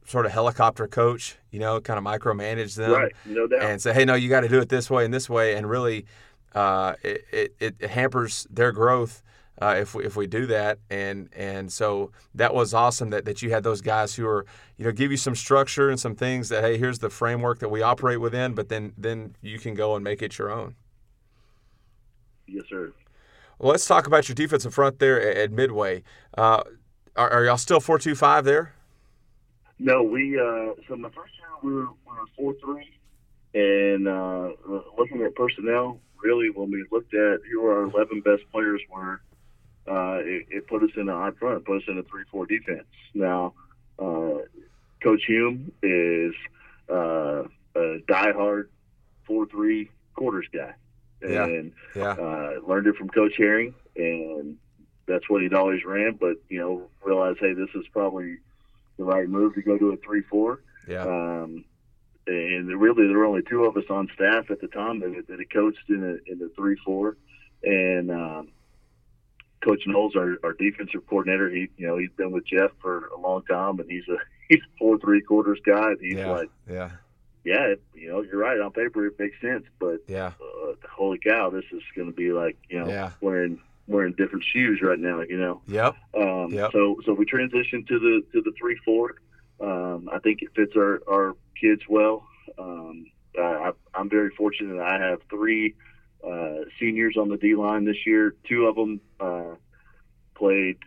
[0.10, 3.64] sort of helicopter coach, you know, kind of micromanage them right, no doubt.
[3.64, 5.70] and say, hey, no, you got to do it this way and this way, and
[5.70, 6.06] really,
[6.54, 7.26] uh, it,
[7.60, 9.24] it, it hampers their growth
[9.62, 10.80] uh, if we if we do that.
[10.90, 14.46] And and so that was awesome that, that you had those guys who are
[14.78, 17.70] you know give you some structure and some things that hey here's the framework that
[17.70, 20.76] we operate within, but then then you can go and make it your own.
[22.48, 22.94] Yes, sir.
[23.58, 26.04] Well, let's talk about your defensive front there at, at Midway.
[26.38, 26.62] Uh,
[27.16, 28.74] are, are y'all still four two five there?
[29.80, 32.92] No, we uh, so my first year we were, we were four three,
[33.54, 34.52] and uh,
[34.98, 39.22] looking at personnel, really when we looked at who our eleven best players were,
[39.88, 42.46] uh, it, it, put us in the odd front, put us in a three four
[42.46, 42.86] defense.
[43.14, 43.54] Now,
[44.00, 44.40] uh,
[45.02, 46.34] Coach Hulme is
[46.90, 47.44] uh,
[47.76, 48.68] a diehard
[49.26, 50.74] four three quarters guy,
[51.22, 52.02] and yeah.
[52.02, 52.12] Yeah.
[52.12, 54.58] Uh, learned it from Coach Herring, and
[55.08, 56.18] that's what he'd always ran.
[56.20, 58.38] But you know, realized hey, this is probably
[58.98, 60.62] the right move to go to a three four.
[60.88, 61.04] Yeah.
[61.04, 61.66] Um,
[62.28, 65.54] and really, there were only two of us on staff at the time that, that
[65.54, 67.18] coached in a in the three four,
[67.64, 68.48] and um,
[69.66, 73.20] Coach Knowles, our, our defensive coordinator, he you know he's been with Jeff for a
[73.20, 74.18] long time, and he's a
[74.50, 75.92] he's a four three quarters guy.
[75.92, 76.32] And he's yeah.
[76.32, 76.92] like, yeah,
[77.44, 81.50] yeah, you know, you're right on paper it makes sense, but yeah, uh, holy cow,
[81.50, 83.12] this is going to be like you know yeah.
[83.22, 85.62] wearing wearing different shoes right now, you know.
[85.68, 85.96] Yep.
[86.18, 86.72] Um, Yep.
[86.72, 89.16] So so we transitioned to the to the three four.
[89.60, 92.28] Um, I think it fits our our kids well.
[92.60, 94.76] Um, I, I'm very fortunate.
[94.76, 95.76] That I have three
[96.26, 98.34] uh, seniors on the D line this year.
[98.48, 99.56] Two of them uh,
[100.36, 100.78] played.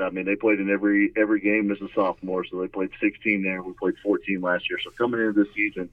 [0.00, 3.42] I mean, they played in every every game as a sophomore, so they played 16
[3.42, 3.62] there.
[3.62, 4.78] We played 14 last year.
[4.82, 5.88] So coming into this season,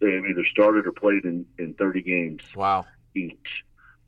[0.00, 2.86] they have either started or played in, in 30 games Wow.
[3.14, 3.64] each.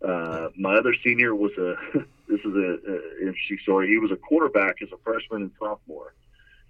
[0.07, 1.75] Uh, my other senior was a.
[2.29, 3.89] this is a, a interesting story.
[3.89, 6.15] He was a quarterback as a freshman and sophomore,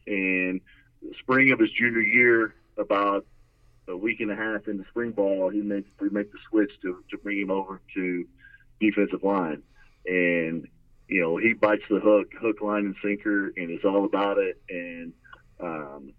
[0.07, 0.61] and
[1.03, 3.25] the spring of his junior year, about
[3.89, 7.03] a week and a half into spring ball, he makes we make the switch to
[7.11, 8.25] to bring him over to
[8.81, 9.63] defensive line,
[10.07, 10.69] and
[11.09, 14.61] you know he bites the hook, hook, line, and sinker, and is all about it,
[14.69, 15.13] and
[15.61, 16.13] um,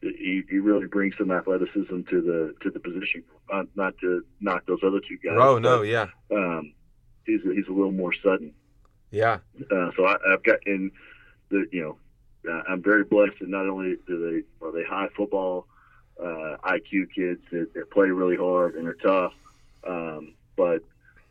[0.00, 3.24] he, he really brings some athleticism to the to the position.
[3.50, 5.38] Not, not to knock those other two guys.
[5.40, 6.72] Oh no, but, yeah, um,
[7.26, 8.52] he's he's a little more sudden.
[9.10, 9.38] yeah,
[9.70, 10.90] Uh, so I, I've got in
[11.50, 11.98] the you know
[12.50, 15.66] uh, I'm very blessed that not only do they are they high football
[16.22, 19.32] uh, IQ kids that, that play really hard and are tough,
[19.86, 20.80] um, but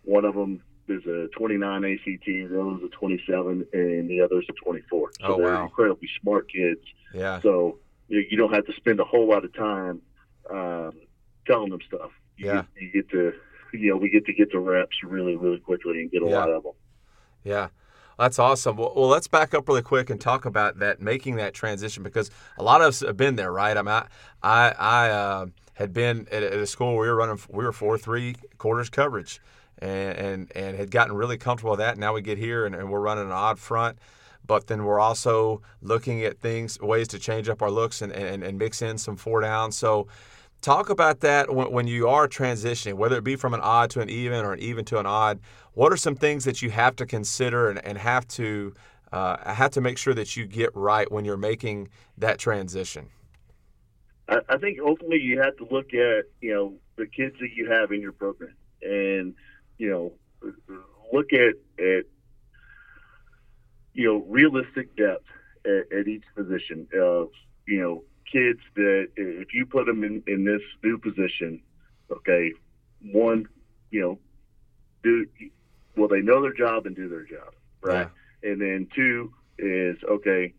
[0.03, 4.53] one of them is a 29 ACT, the other's a 27, and the other's a
[4.63, 5.11] 24.
[5.19, 5.63] So Oh, they're wow.
[5.65, 6.79] incredibly smart kids.
[7.13, 10.01] yeah, So you, you don't have to spend a whole lot of time
[10.49, 10.93] um,
[11.45, 12.11] telling them stuff.
[12.37, 12.61] You Yeah.
[12.61, 13.33] Get, you get to,
[13.73, 16.37] you know, we get to get the reps really, really quickly and get a Yeah.
[16.39, 16.73] lot of them.
[17.43, 17.67] yeah.
[18.17, 18.77] That's awesome.
[18.77, 22.31] Well, well, let's back up really quick and talk about that making that transition because
[22.57, 23.77] a lot of us have been there, right?
[23.77, 24.07] I I
[24.41, 27.71] I, I uh, had been at, at a school where we were running we were
[27.71, 29.39] four three quarters coverage,
[29.77, 31.97] and and, and had gotten really comfortable with that.
[31.99, 33.99] Now we get here and, and we're running an odd front.
[34.47, 38.43] But then we're also looking at things, ways to change up our looks and, and,
[38.43, 39.77] and mix in some four downs.
[39.77, 40.07] So,
[40.61, 44.01] talk about that when, when you are transitioning, whether it be from an odd to
[44.01, 45.39] an even or an even to an odd.
[45.73, 48.73] What are some things that you have to consider and, and have to
[49.11, 53.07] uh, have to make sure that you get right when you're making that transition?
[54.27, 57.71] I, I think ultimately you have to look at you know the kids that you
[57.71, 59.35] have in your program, and
[59.77, 60.13] you know
[61.13, 62.05] look at at
[63.93, 65.25] you know realistic depth
[65.65, 67.29] at, at each position of
[67.67, 71.61] you know kids that if you put them in in this new position,
[72.11, 72.51] okay,
[73.11, 73.47] one
[73.91, 74.19] you know
[75.03, 75.25] do
[75.95, 78.09] well they know their job and do their job right,
[78.43, 80.53] and then two is okay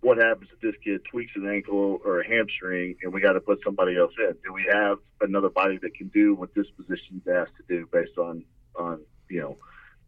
[0.00, 3.40] what happens if this kid tweaks an ankle or a hamstring and we got to
[3.40, 4.34] put somebody else in?
[4.44, 8.16] Do we have another body that can do what this position's asked to do based
[8.16, 8.44] on
[8.76, 9.56] on you know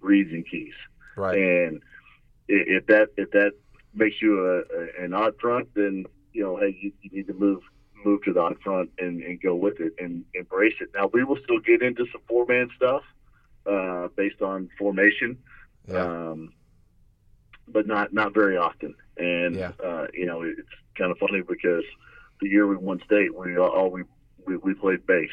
[0.01, 0.75] reads and keys?
[1.17, 1.37] Right.
[1.37, 1.83] And
[2.49, 3.53] if that if that
[3.93, 7.35] makes you a, a, an odd front, then you know hey you, you need to
[7.35, 7.63] move
[8.05, 10.89] move to the front and, and go with it and embrace it.
[10.95, 13.03] Now we will still get into some four man stuff
[13.67, 15.37] uh, based on formation
[15.87, 16.05] Yeah.
[16.05, 16.53] um,
[17.69, 18.95] but not not very often.
[19.19, 19.73] And Yeah.
[19.85, 21.85] uh, you know, it's kind of funny because
[22.41, 24.05] the year we won state, we all all we
[24.47, 25.31] we, we played base.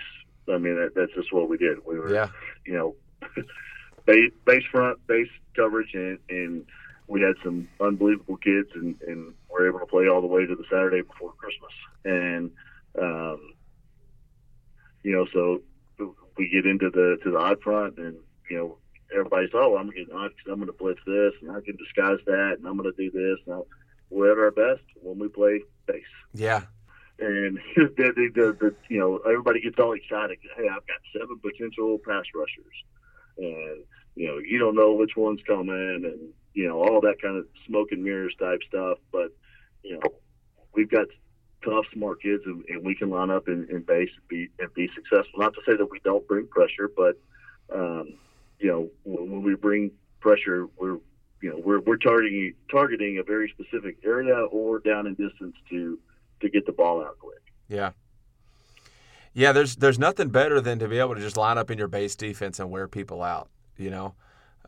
[0.49, 1.77] I mean, that, that's just what we did.
[1.86, 2.29] We were, Yeah.
[2.65, 2.95] you know,
[4.05, 6.65] base, base front, base coverage, and, and
[7.07, 10.56] we had some unbelievable kids, and, and were able to play all the way to
[10.56, 11.72] the Saturday before Christmas.
[12.06, 12.52] And
[13.02, 13.54] um,
[15.04, 15.62] you know, so
[16.38, 18.17] we get into the to the odd front, and
[18.50, 18.78] you know,
[19.13, 22.67] everybody's oh, I'm getting I'm going to blitz this, and I can disguise that, and
[22.67, 23.39] I'm going to do this.
[23.48, 23.65] Now,
[24.10, 26.62] we're at our best when we play base Yeah.
[27.20, 30.38] and the, the, the, the you know everybody gets all excited.
[30.56, 32.76] Hey, I've got seven potential pass rushers,
[33.38, 33.84] and
[34.15, 37.46] you know you don't know which one's coming, and you know all that kind of
[37.67, 38.98] smoke and mirrors type stuff.
[39.12, 39.32] But
[39.88, 40.10] you know
[40.73, 41.08] we've got
[41.63, 44.89] tough, smart kids, and, and we can line up in, base and be and be
[44.95, 45.39] successful.
[45.39, 47.17] Not to say that we don't bring pressure, but
[47.73, 48.13] um,
[48.60, 50.97] you know when, when we bring pressure, we're
[51.41, 56.00] you know we're we're targeting targeting a very specific area or down in distance to
[56.41, 57.41] to get the ball out quick.
[57.67, 57.91] Yeah.
[59.34, 61.88] Yeah, there's there's nothing better than to be able to just line up in your
[61.88, 63.50] base defense and wear people out.
[63.78, 64.15] You know,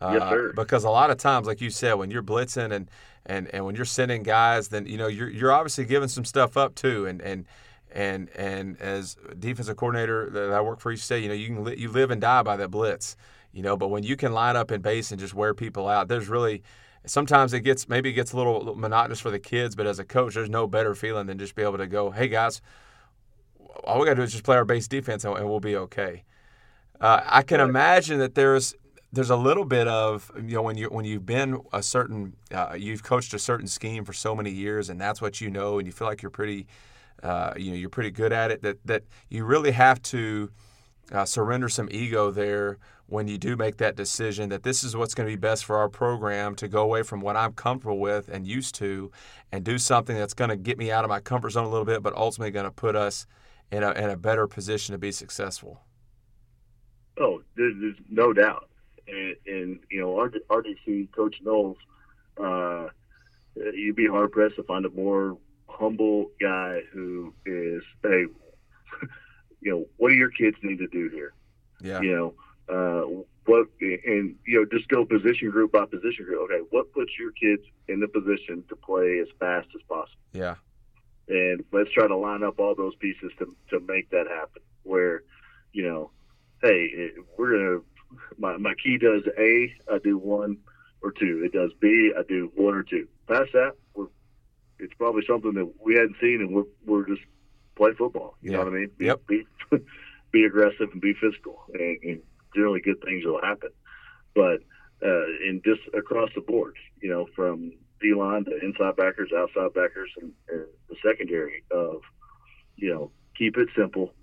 [0.01, 0.53] uh, yes, sir.
[0.53, 2.89] Because a lot of times, like you said, when you're blitzing and,
[3.25, 6.57] and, and when you're sending guys, then you know you're you're obviously giving some stuff
[6.57, 7.05] up too.
[7.05, 7.45] And and
[7.91, 11.63] and and as defensive coordinator that I work for each state, you know you can
[11.63, 13.15] li- you live and die by that blitz.
[13.51, 16.07] You know, but when you can line up in base and just wear people out,
[16.07, 16.63] there's really
[17.05, 20.05] sometimes it gets maybe it gets a little monotonous for the kids, but as a
[20.05, 22.61] coach, there's no better feeling than just be able to go, hey guys,
[23.83, 26.23] all we got to do is just play our base defense and, we'll be okay.
[26.99, 28.75] Uh, I can imagine that there's
[29.11, 32.75] there's a little bit of you know when you when you've been a certain uh,
[32.77, 35.87] you've coached a certain scheme for so many years and that's what you know and
[35.87, 36.67] you feel like you're pretty
[37.23, 40.51] uh, you know you're pretty good at it that that you really have to
[41.11, 45.15] uh, surrender some ego there when you do make that decision that this is what's
[45.15, 48.29] going to be best for our program to go away from what I'm comfortable with
[48.29, 49.11] and used to
[49.51, 51.85] and do something that's going to get me out of my comfort zone a little
[51.85, 53.25] bit but ultimately going to put us
[53.71, 55.81] in a, in a better position to be successful.
[57.19, 58.68] Oh, there's, there's no doubt
[59.11, 61.77] and, and you know our DC Coach Knowles,
[62.41, 62.87] uh,
[63.55, 68.25] you'd be hard pressed to find a more humble guy who is hey,
[69.61, 71.33] you know, what do your kids need to do here?
[71.81, 72.33] Yeah, you know.
[72.69, 76.51] Uh, what and you know just go position group by position group.
[76.51, 80.19] Okay, what puts your kids in the position to play as fast as possible?
[80.33, 80.55] Yeah,
[81.27, 84.61] and let's try to line up all those pieces to to make that happen.
[84.83, 85.23] Where,
[85.73, 86.11] you know,
[86.61, 87.81] hey, we're gonna
[88.37, 90.57] my, my key does A, I do one
[91.01, 91.41] or two.
[91.43, 93.07] It does B, I do one or two.
[93.27, 94.07] Past that, we're,
[94.79, 97.21] it's probably something that we hadn't seen, and we're we're just
[97.75, 98.35] play football.
[98.41, 98.57] You yeah.
[98.57, 98.91] know what I mean?
[98.97, 99.25] Be, yep.
[99.27, 99.45] Be,
[100.31, 102.21] be aggressive and be physical, and, and
[102.53, 103.69] generally good things will happen.
[104.35, 104.61] But
[105.03, 109.73] uh, and just across the board, you know, from D line to inside backers, outside
[109.73, 112.01] backers, and, and the secondary of,
[112.75, 114.13] you know, keep it simple.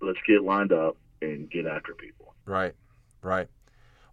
[0.00, 2.34] Let's get lined up and get after people.
[2.44, 2.74] Right.
[3.26, 3.48] Right.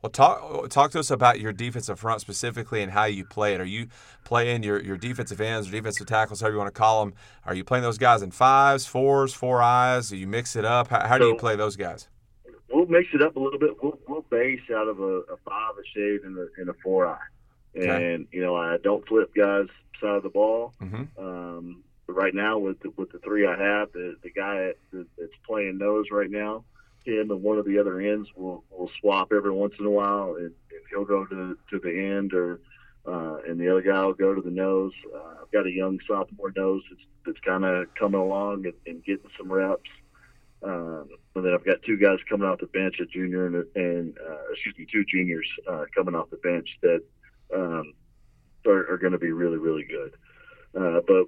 [0.02, 3.62] Well, talk talk to us about your defensive front specifically and how you play it.
[3.62, 3.88] Are you
[4.26, 7.14] playing your, your defensive ends or defensive tackles, however you want to call them?
[7.46, 10.10] Are you playing those guys in fives, fours, four eyes?
[10.10, 10.90] Do you mix it up?
[10.90, 12.10] How, how do you play those guys?
[12.70, 13.82] We'll mix it up a little bit.
[13.82, 17.08] We'll, we'll base out of a, a five, a shade, and a, and a four
[17.08, 17.18] eye.
[17.76, 18.28] And okay.
[18.32, 19.68] you know, I don't flip guys
[20.02, 20.74] side of the ball.
[20.82, 21.24] Mm-hmm.
[21.24, 25.78] Um, right now, with the, with the three I have, the the guy that's playing
[25.78, 26.66] nose right now
[27.06, 30.36] him and one of the other ends will will swap every once in a while,
[30.38, 32.60] and, and he'll go to to the end, or
[33.06, 34.94] uh, and the other guy will go to the nose.
[35.14, 39.04] Uh, I've got a young sophomore nose that's that's kind of coming along and, and
[39.04, 39.90] getting some reps.
[40.62, 44.18] Um, and then I've got two guys coming off the bench, a junior and, and
[44.18, 47.02] uh, excuse me, two juniors uh, coming off the bench that
[47.54, 47.94] um,
[48.66, 50.14] are, are going to be really, really good.
[50.76, 51.28] Uh, but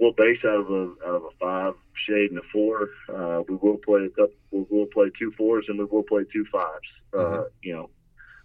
[0.00, 1.74] we'll base out of a out of a five
[2.06, 2.88] shade and a four.
[3.08, 4.34] Uh, we will play a couple.
[4.50, 6.88] We will play two fours and we will play two fives.
[7.12, 7.42] Uh, mm-hmm.
[7.62, 7.90] you know,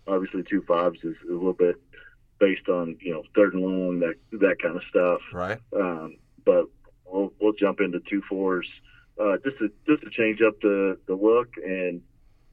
[0.07, 1.75] obviously two fives is a little bit
[2.39, 5.21] based on you know third and long that that kind of stuff.
[5.33, 5.59] Right.
[5.75, 6.65] Um, but
[7.05, 8.67] we'll we'll jump into two fours
[9.19, 12.01] uh, just to just to change up the the look and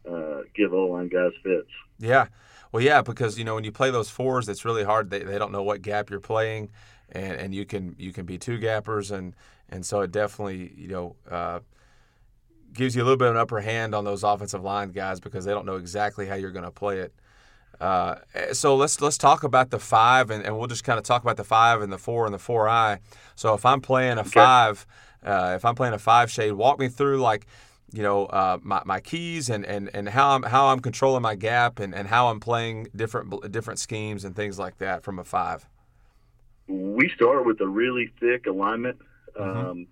[0.08, 1.70] uh, give O line guys fits.
[1.98, 2.26] Yeah.
[2.70, 5.10] Well, yeah, because you know when you play those fours, it's really hard.
[5.10, 6.70] They, they don't know what gap you're playing
[7.12, 9.34] and and you can you can be two gappers and
[9.68, 11.60] and so it definitely you know uh,
[12.72, 15.44] gives you a little bit of an upper hand on those offensive line guys because
[15.44, 17.14] they don't know exactly how you're going to play it.
[17.80, 18.16] Uh,
[18.52, 21.36] so let's let's talk about the five and, and we'll just kind of talk about
[21.36, 22.98] the five and the four and the four eye.
[23.34, 24.86] So if I'm playing a five,
[25.24, 27.46] uh, if I'm playing a five shade, walk me through like
[27.92, 31.34] you know uh, my, my keys and, and, and how I'm how I'm controlling my
[31.34, 35.24] gap and, and how I'm playing different different schemes and things like that from a
[35.24, 35.66] five
[36.68, 38.98] we start with a really thick alignment.
[39.38, 39.70] Mm-hmm.
[39.70, 39.86] Um,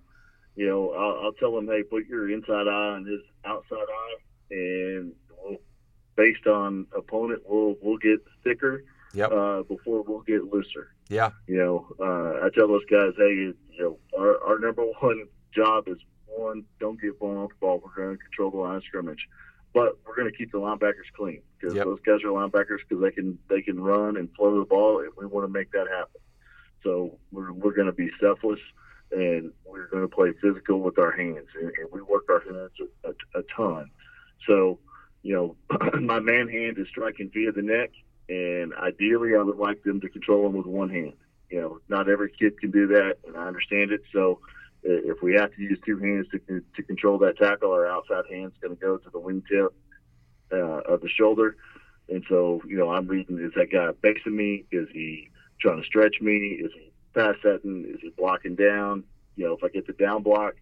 [0.57, 4.17] you know, I'll, I'll, tell him, hey, put your inside eye on his outside eye,
[4.51, 5.13] and
[5.43, 5.57] we'll,
[6.17, 8.85] based on opponent, we'll we'll get thicker.
[9.13, 9.33] Yep.
[9.33, 10.95] Uh, before we'll get looser.
[11.09, 11.31] Yeah.
[11.49, 15.89] You know, uh, I tell those guys, hey, you know, our, our number one job
[15.89, 17.83] is one, don't get blown off the ball.
[17.85, 19.29] We're going to control the line of scrimmage,
[19.75, 21.87] but we're going to keep the linebackers clean because yep.
[21.87, 25.11] those guys are linebackers because they can they can run and flow the ball, and
[25.17, 26.21] we want to make that happen.
[26.83, 28.61] So we're, we're going to be selfless
[29.13, 31.49] and we're going to play physical with our hands.
[31.61, 32.71] And, and we work our hands
[33.05, 33.91] a, a, a ton.
[34.47, 34.79] So
[35.23, 37.91] you know, my man hand is striking via the neck,
[38.29, 41.15] and ideally, I would like them to control them with one hand.
[41.51, 44.03] You know, not every kid can do that, and I understand it.
[44.13, 44.41] So,
[44.83, 48.57] if we have to use two hands to to control that tackle, our outside hand's
[48.61, 49.71] going to go to the wingtip
[50.53, 51.57] uh, of the shoulder.
[52.09, 54.65] And so, you know, I'm reading: is that guy facing me?
[54.73, 55.31] Is he
[55.61, 56.59] trying to stretch me?
[56.63, 57.85] Is he pass setting?
[57.89, 59.05] Is he blocking down?
[59.37, 60.55] You know, if I get the down block,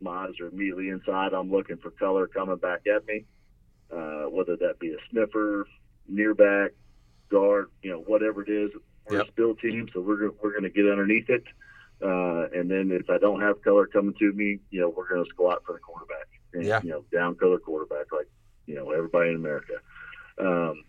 [0.00, 1.32] my eyes are immediately inside.
[1.32, 3.24] I'm looking for color coming back at me,
[3.90, 5.66] uh, whether that be a sniffer,
[6.08, 6.72] near back,
[7.30, 8.70] guard, you know, whatever it is.
[9.08, 9.28] We're yep.
[9.28, 11.44] a spill team, so we're we're going to get underneath it.
[12.02, 15.24] Uh, and then if I don't have color coming to me, you know, we're going
[15.24, 16.26] to squat for the quarterback.
[16.52, 16.80] And, yeah.
[16.82, 18.28] You know, down color quarterback, like
[18.66, 19.74] you know everybody in America.
[20.38, 20.84] Um,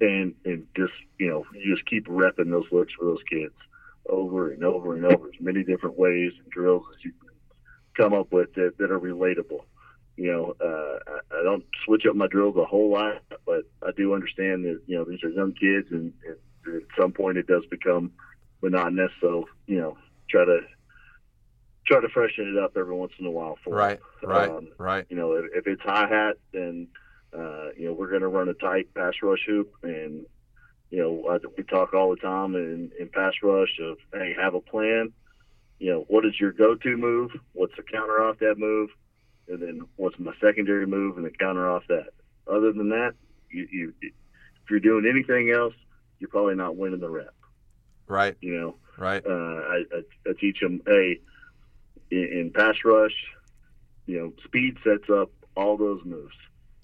[0.00, 3.54] and and just you know, you just keep repping those looks for those kids
[4.08, 7.30] over and over and over, as many different ways and drills as you can
[7.96, 9.64] come up with that, that are relatable.
[10.16, 13.90] You know, uh, I, I don't switch up my drills a whole lot, but I
[13.96, 17.46] do understand that you know these are young kids, and, and at some point it
[17.46, 18.12] does become
[18.62, 19.10] monotonous.
[19.20, 19.96] So you know,
[20.28, 20.60] try to
[21.86, 24.30] try to freshen it up every once in a while for right, them.
[24.30, 25.06] right, um, right.
[25.08, 26.88] You know, if, if it's hi hat, then
[27.36, 30.26] uh, you know we're going to run a tight pass rush hoop, and
[30.90, 34.54] you know I, we talk all the time in, in pass rush of hey, have
[34.54, 35.12] a plan
[35.78, 37.32] you know, what is your go-to move?
[37.52, 38.90] What's the counter off that move?
[39.48, 42.08] And then what's my secondary move and the counter off that?
[42.46, 43.14] Other than that,
[43.50, 45.74] you, you if you're doing anything else,
[46.18, 47.34] you're probably not winning the rep.
[48.06, 48.36] Right.
[48.40, 48.74] You know.
[48.96, 49.24] Right.
[49.26, 51.20] Uh, I, I, I teach them, hey,
[52.10, 53.12] in, in, pass rush,
[54.06, 56.34] you know, speed sets up all those moves.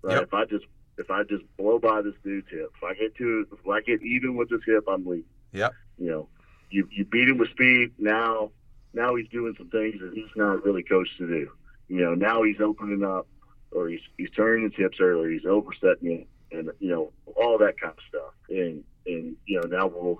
[0.03, 0.17] Right.
[0.17, 0.23] Yep.
[0.25, 0.65] If I just
[0.99, 4.03] if I just blow by this dude's hip, if I get to if I get
[4.03, 5.25] even with this hip, I'm leaving.
[5.53, 5.75] Yep.
[5.99, 6.29] You know,
[6.71, 7.93] you you beat him with speed.
[7.99, 8.51] Now
[8.93, 11.51] now he's doing some things that he's not really coached to do.
[11.89, 13.27] You know, now he's opening up,
[13.73, 17.81] or he's he's turning his hips earlier, he's oversetting it, and you know all that
[17.81, 18.35] kind of stuff.
[18.49, 20.19] And and you know now we'll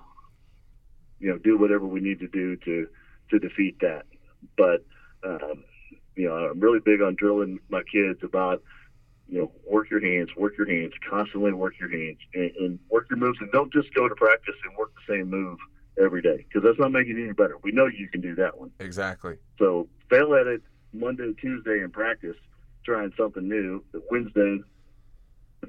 [1.19, 2.87] you know do whatever we need to do to
[3.29, 4.03] to defeat that.
[4.57, 4.83] But
[5.23, 5.63] um,
[6.15, 8.63] you know I'm really big on drilling my kids about
[9.31, 13.07] you know work your hands, work your hands, constantly work your hands, and, and work
[13.09, 15.57] your moves, and don't just go to practice and work the same move
[15.99, 17.57] every day because that's not making it any better.
[17.63, 18.71] We know you can do that one.
[18.79, 19.37] Exactly.
[19.57, 20.61] So fail at it
[20.91, 22.35] Monday, Tuesday in practice,
[22.83, 23.81] trying something new.
[24.11, 24.59] Wednesday,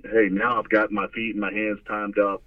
[0.05, 2.43] hey, now I've got my feet and my hands timed up,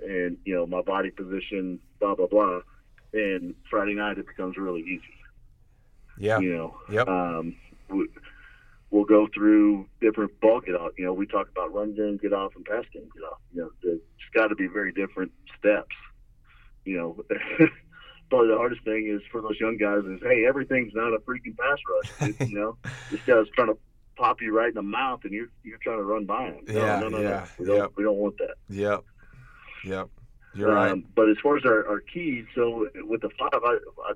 [0.00, 2.60] and you know my body position, blah blah blah.
[3.12, 5.02] And Friday night it becomes really easy.
[6.16, 6.38] Yeah.
[6.38, 6.76] You know.
[6.92, 7.08] Yep.
[7.08, 7.56] Um,
[8.90, 10.92] we'll go through different ball get off.
[10.98, 13.38] You know, we talk about run game get off and pass game get off.
[13.54, 14.02] You know, it's
[14.34, 15.94] got to be very different steps
[16.84, 17.16] you know,
[18.30, 21.56] probably the hardest thing is for those young guys is, hey, everything's not a freaking
[21.56, 21.78] pass
[22.20, 22.34] rush.
[22.48, 22.76] you know,
[23.10, 23.78] this guy's trying to
[24.16, 26.64] pop you right in the mouth, and you're you're trying to run by him.
[26.68, 27.44] No, yeah, no, no, yeah, no.
[27.58, 27.90] We don't yep.
[27.96, 28.54] we don't want that.
[28.68, 29.04] Yep,
[29.84, 30.08] yep.
[30.54, 31.14] You're um, right.
[31.14, 34.12] But as far as our, our keys, so with the five, I, I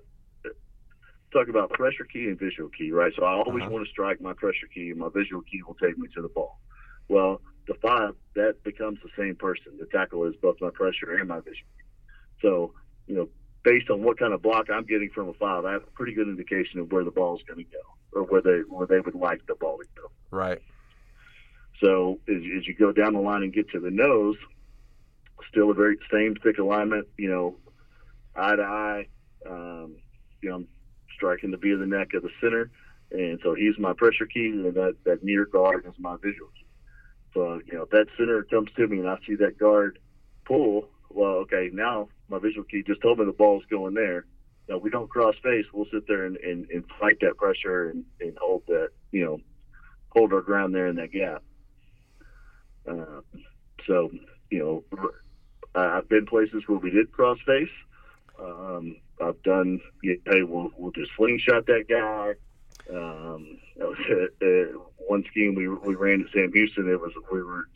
[1.35, 3.13] talk about pressure key and visual key, right?
[3.19, 3.71] So I always uh-huh.
[3.71, 6.29] want to strike my pressure key, and my visual key will take me to the
[6.29, 6.61] ball.
[7.09, 9.77] Well, the five that becomes the same person.
[9.79, 11.85] The tackle is both my pressure and my visual key.
[12.41, 12.73] So,
[13.07, 13.29] you know,
[13.63, 16.15] based on what kind of block I'm getting from a five, I have a pretty
[16.15, 19.01] good indication of where the ball is going to go or where they where they
[19.01, 20.11] would like the ball to go.
[20.31, 20.63] Right.
[21.83, 24.37] So as, as you go down the line and get to the nose,
[25.51, 27.09] still a very same thick alignment.
[27.19, 27.57] You know,
[28.37, 29.07] eye to eye.
[29.49, 29.97] Um,
[30.41, 30.69] you know, I'm
[31.25, 32.71] striking the V of the neck of the center,
[33.11, 36.67] and so he's my pressure key, and that that near guard is my visual key.
[37.33, 39.99] So you know, if that center comes to me and I see that guard
[40.45, 44.27] pull, well, okay, now my visual key just told me the ball's going there.
[44.69, 45.65] Now we don't cross face.
[45.73, 49.41] We'll sit there and, and, and fight that pressure and, and hold that, you know,
[50.11, 51.43] hold our ground there in that gap.
[52.89, 53.21] Uh,
[53.87, 54.11] so,
[54.51, 55.01] you know,
[55.75, 57.69] I've been places where we did cross face.
[58.39, 62.35] Um, I've done, hey, we'll, we'll just slingshot that guy.
[62.91, 63.99] Um, that was
[64.43, 66.91] uh, one scheme we, we ran at Sam Houston.
[66.91, 67.69] It was, we were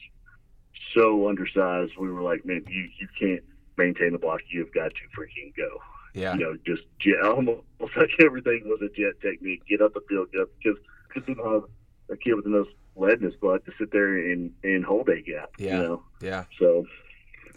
[0.94, 1.92] so undersized.
[1.98, 3.42] We were like, man, you, you can't
[3.76, 4.40] maintain the block.
[4.50, 5.80] You've got to freaking go.
[6.14, 6.34] Yeah.
[6.34, 9.62] You know, just jet, almost like everything was a jet technique.
[9.68, 10.78] Get up the field, get up, because
[11.08, 11.70] because you don't have
[12.10, 12.66] a kid with enough
[12.96, 15.50] lead in his butt to sit there and and hold a gap.
[15.58, 15.76] Yeah.
[15.76, 16.02] You know?
[16.20, 16.44] Yeah.
[16.58, 16.86] So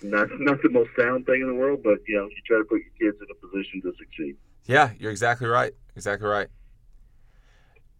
[0.03, 2.63] not not the most sound thing in the world, but you know, you try to
[2.63, 4.35] put your kids in a position to succeed.
[4.65, 5.73] Yeah, you're exactly right.
[5.95, 6.47] Exactly right.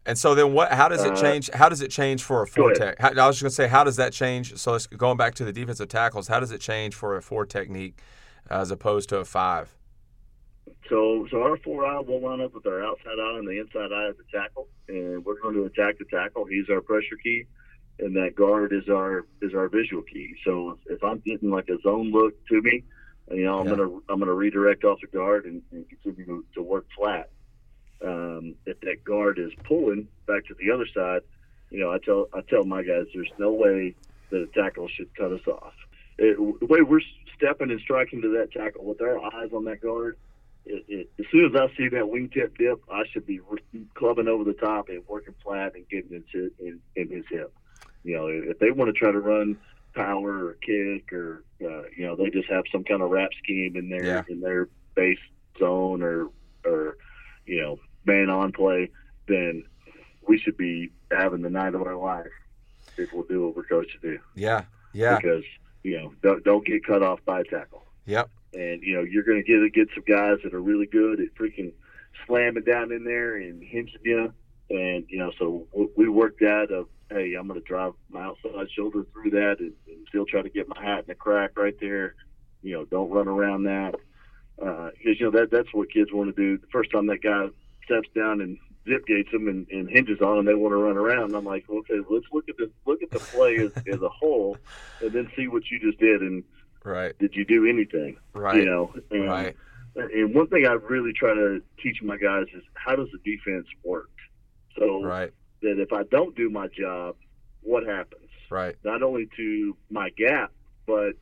[0.05, 0.71] And so then, what?
[0.71, 1.49] How does it uh, change?
[1.53, 2.99] How does it change for a four tech?
[2.99, 4.57] How, I was just going to say, how does that change?
[4.57, 7.45] So it's going back to the defensive tackles, how does it change for a four
[7.45, 7.99] technique
[8.49, 9.75] as opposed to a five?
[10.89, 13.93] So, so our four eye will line up with our outside eye and the inside
[13.93, 16.45] eye of the tackle, and we're going to attack the tackle.
[16.45, 17.45] He's our pressure key,
[18.01, 20.35] and that guard is our is our visual key.
[20.45, 22.83] So if I'm getting like a zone look to me,
[23.31, 23.75] you know, I'm Yeah.
[23.77, 27.29] gonna I'm gonna redirect off the guard and, and continue to, to work flat.
[28.03, 31.21] Um, if that guard is pulling back to the other side,
[31.69, 33.95] you know, I tell I tell my guys, there's no way
[34.31, 35.73] that a tackle should cut us off.
[36.17, 37.01] It, the way we're
[37.35, 40.17] stepping and striking to that tackle with our eyes on that guard,
[40.65, 43.39] it, it, as soon as I see that wingtip dip, I should be
[43.95, 47.53] clubbing over the top and working flat and getting into in, in his hip.
[48.03, 49.57] You know, if they want to try to run
[49.93, 53.75] power or kick or uh, you know they just have some kind of wrap scheme
[53.75, 54.23] in their Yeah.
[54.29, 55.19] in their base
[55.59, 56.29] zone or
[56.65, 56.97] or
[57.45, 58.89] you know man on play,
[59.27, 59.63] then
[60.27, 62.31] we should be having the night of our life
[62.97, 64.63] if we'll do what we're coached to do Yeah.
[64.93, 65.17] Yeah.
[65.17, 65.43] because
[65.83, 67.85] you know don't, don't get cut off by a tackle.
[68.05, 68.29] Yep.
[68.53, 71.33] And you know you're going to get get some guys that are really good at
[71.35, 71.73] freaking
[72.25, 74.33] slamming down in there and hinging you.
[74.71, 75.67] And you know, so
[75.97, 79.73] we worked out of hey, I'm going to drive my outside shoulder through that and,
[79.87, 82.15] and still try to get my hat in the crack right there.
[82.61, 83.95] You know, don't run around that
[84.65, 86.57] uh, because you know that that's what kids want to do.
[86.57, 87.47] The first time that guy
[87.83, 88.57] steps down and
[88.87, 91.25] zip gates them and, and hinges on them, they want to run around.
[91.25, 94.09] And I'm like, okay, let's look at the look at the play as, as a
[94.09, 94.57] whole,
[95.01, 96.43] and then see what you just did and
[96.83, 97.15] Right.
[97.19, 98.17] did you do anything?
[98.33, 98.57] Right.
[98.57, 99.55] You know, and, Right.
[99.95, 103.67] and one thing I really try to teach my guys is how does the defense
[103.83, 104.09] work?
[104.81, 105.31] So Right.
[105.61, 107.15] that if I don't do my job,
[107.61, 108.29] what happens?
[108.49, 108.75] Right.
[108.83, 110.51] Not only to my gap,
[110.87, 111.13] but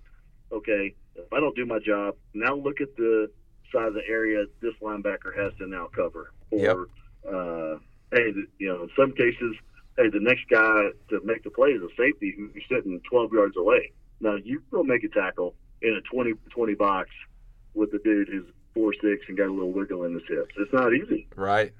[0.52, 3.30] okay, if I don't do my job, now look at the
[3.72, 6.34] side of the area this linebacker has to now cover.
[6.52, 6.88] Or,
[7.28, 7.78] uh,
[8.12, 9.56] hey, you know, in some cases,
[9.98, 13.58] hey, the next guy to make the play is a safety who's sitting 12 yards
[13.58, 13.92] away.
[14.22, 17.10] Now you go make a tackle in a 20 20 box
[17.74, 20.54] with a dude who's four six and got a little wiggle in his hips.
[20.58, 21.28] It's not easy.
[21.36, 21.74] Right.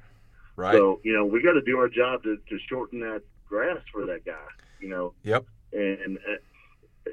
[0.60, 0.76] Right.
[0.76, 4.06] So you know we got to do our job to, to shorten that grass for
[4.08, 4.48] that guy.
[4.82, 5.14] You know.
[5.24, 5.46] Yep.
[5.72, 7.12] And uh,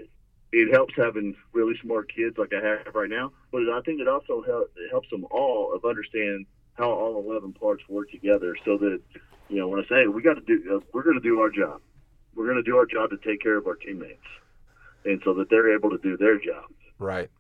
[0.51, 4.09] it helps having really smart kids like I have right now, but I think it
[4.09, 8.79] also help, it helps them all of understand how all eleven parts work together, so
[8.79, 9.01] that
[9.49, 11.51] you know when I say we got to do, uh, we're going to do our
[11.51, 11.81] job.
[12.35, 14.27] We're going to do our job to take care of our teammates,
[15.05, 16.65] and so that they're able to do their job.
[16.99, 17.31] right.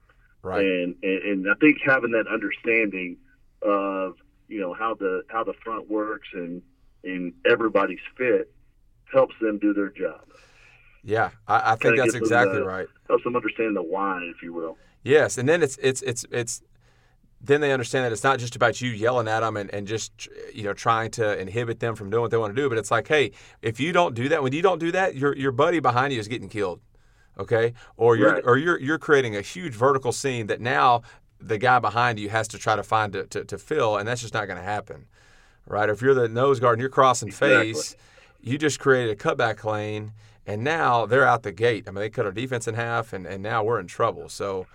[0.42, 0.64] Right.
[0.64, 3.16] And, and and I think having that understanding
[3.62, 4.14] of
[4.48, 6.62] you know how the how the front works and
[7.04, 8.52] and everybody's fit
[9.12, 10.22] helps them do their job.
[11.04, 11.30] Yeah.
[11.46, 12.86] I, I think that's them, exactly uh, right.
[13.08, 14.76] Helps them understand the why, if you will.
[15.04, 16.62] Yes, and then it's it's it's it's
[17.40, 20.28] then they understand that it's not just about you yelling at them and, and just
[20.52, 22.90] you know trying to inhibit them from doing what they want to do, but it's
[22.90, 23.30] like, hey,
[23.62, 26.18] if you don't do that, when you don't do that, your your buddy behind you
[26.18, 26.80] is getting killed,
[27.38, 27.74] okay?
[27.96, 28.42] Or you're Right.
[28.44, 31.02] or you're you're creating a huge vertical scene that now
[31.40, 34.22] the guy behind you has to try to find to, to, to fill, and that's
[34.22, 35.06] just not going to happen,
[35.66, 35.88] right?
[35.88, 37.72] If you're the nose guard and you're crossing Exactly.
[37.74, 37.96] face,
[38.40, 40.12] you just created a cutback lane,
[40.46, 41.84] and now they're out the gate.
[41.86, 44.28] I mean, they cut our defense in half, and, and now we're in trouble.
[44.28, 44.66] So,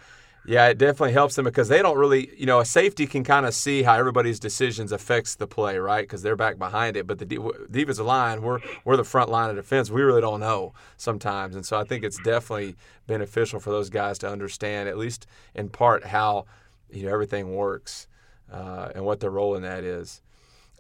[0.46, 3.46] yeah, it definitely helps them because they don't really, you know, a safety can kind
[3.46, 6.02] of see how everybody's decisions affects the play, right?
[6.04, 7.06] Because they're back behind it.
[7.06, 9.92] But the de- defensive line, we're we're the front line of defense.
[9.92, 12.76] We really don't know sometimes, and so I think it's definitely
[13.06, 16.46] beneficial for those guys to understand, at least in part, how
[16.90, 18.08] you know everything works
[18.52, 20.22] uh, and what their role in that is.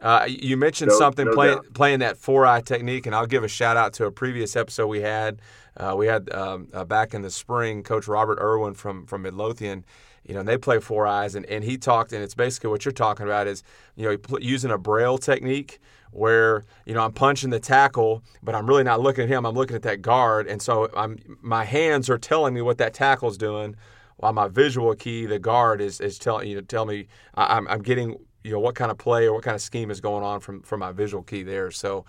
[0.01, 3.43] Uh, you mentioned No- something no playing playing that four eye technique, and I'll give
[3.43, 5.41] a shout out to a previous episode we had.
[5.77, 9.85] Uh, we had um, uh, back in the spring, Coach Robert Irwin from from Midlothian.
[10.23, 12.85] You know, and they play four eyes, and, and he talked, and it's basically what
[12.85, 13.63] you're talking about is,
[13.95, 15.79] you know, using a braille technique
[16.11, 19.45] where you know I'm punching the tackle, but I'm really not looking at him.
[19.45, 22.93] I'm looking at that guard, and so I'm my hands are telling me what that
[22.93, 23.75] tackle's doing,
[24.17, 27.67] while my visual key, the guard, is is telling you know tell me I, I'm
[27.67, 30.23] I'm getting you know what kind of play or what kind of scheme is going
[30.23, 31.71] on from from my visual key there.
[31.71, 32.05] So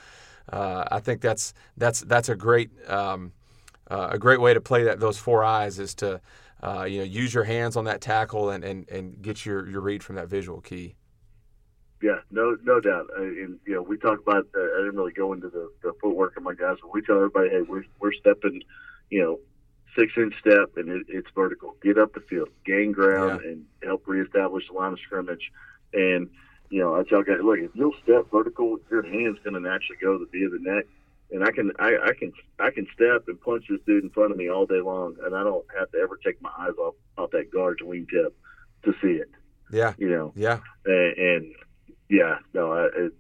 [0.51, 3.33] uh, I think that's that's that's a great um,
[3.91, 6.21] uh, a great way to play that those four eyes is to
[6.63, 9.81] uh, you know use your hands on that tackle and, and, and get your, your
[9.81, 10.95] read from that visual key.
[12.03, 13.09] Yeah, no, no doubt.
[13.17, 14.47] Uh, and you know, we talk about.
[14.57, 17.17] Uh, I didn't really go into the, the footwork of my guys, but we tell
[17.17, 18.63] everybody, hey, we're we're stepping,
[19.11, 19.39] you know,
[19.97, 21.77] six inch step, and it, it's vertical.
[21.83, 25.53] Get up the field, gain ground, and help reestablish the line of scrimmage.
[25.93, 26.29] And
[26.71, 29.99] you know, I tell guys, look, if you'll step vertical, your hand's going to naturally
[30.01, 30.87] go to the V of the neck.
[31.31, 34.33] And I can, I, I can, I can step and punch this dude in front
[34.33, 36.95] of me all day long, and I don't have to ever take my eyes off
[37.19, 38.33] off that guard's wingtip
[38.85, 39.31] to see it.
[39.71, 40.61] Yeah, You know, yeah.
[40.85, 41.55] and, and
[42.11, 43.13] yeah, no, I, it,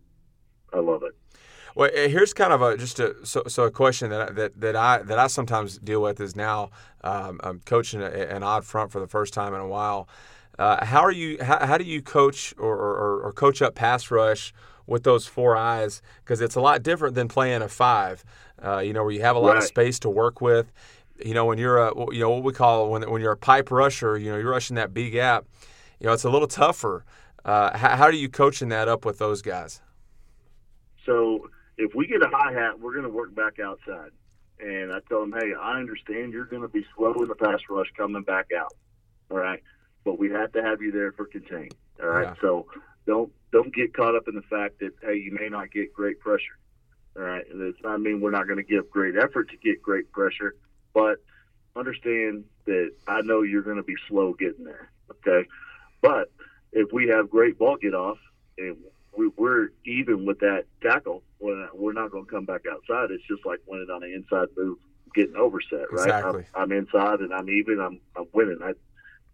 [0.74, 1.14] I love it.
[1.74, 4.60] Well, eh, here's kind of a just a so, so a question that I, that
[4.60, 6.70] that I that I sometimes deal with is now
[7.02, 10.08] um, I'm coaching a, an odd front for the first time in a while.
[10.58, 11.38] Uh, how are you?
[11.42, 14.52] How, how do you coach or, or, or coach up pass rush
[14.86, 18.24] with those four eyes because it's a lot different than playing a five.
[18.62, 19.58] Uh, you know, where you have a lot right.
[19.58, 20.72] of space to work with.
[21.24, 23.70] You know, when you're a you know what we call when when you're a pipe
[23.70, 25.46] rusher, you know you're rushing that B gap.
[26.00, 27.04] You know, it's a little tougher.
[27.44, 29.80] Uh, how, how, are you coaching that up with those guys?
[31.04, 34.10] So if we get a hi hat, we're going to work back outside.
[34.60, 37.58] And I tell them, hey, I understand you're going to be slow in the pass
[37.68, 38.72] rush coming back out.
[39.30, 39.60] All right,
[40.04, 41.70] but we have to have you there for contain.
[42.02, 42.34] All right, yeah.
[42.40, 42.66] so
[43.06, 46.20] don't don't get caught up in the fact that hey, you may not get great
[46.20, 46.58] pressure.
[47.16, 49.82] All right, and it's not mean we're not going to give great effort to get
[49.82, 50.54] great pressure,
[50.94, 51.16] but
[51.76, 54.90] understand that I know you're going to be slow getting there.
[55.10, 55.48] Okay,
[56.00, 56.30] but
[56.72, 58.18] if we have great ball get off
[58.56, 58.76] and
[59.16, 63.10] we, are even with that tackle, we're not going to come back outside.
[63.10, 64.78] It's just like winning on an inside move,
[65.14, 66.06] getting overset, right?
[66.06, 66.44] Exactly.
[66.54, 67.80] I'm, I'm inside and I'm even.
[67.80, 68.58] I'm I'm winning.
[68.62, 68.72] I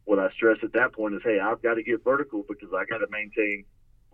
[0.08, 2.86] what I stress at that point is, hey, I've got to get vertical because I
[2.86, 3.66] got to maintain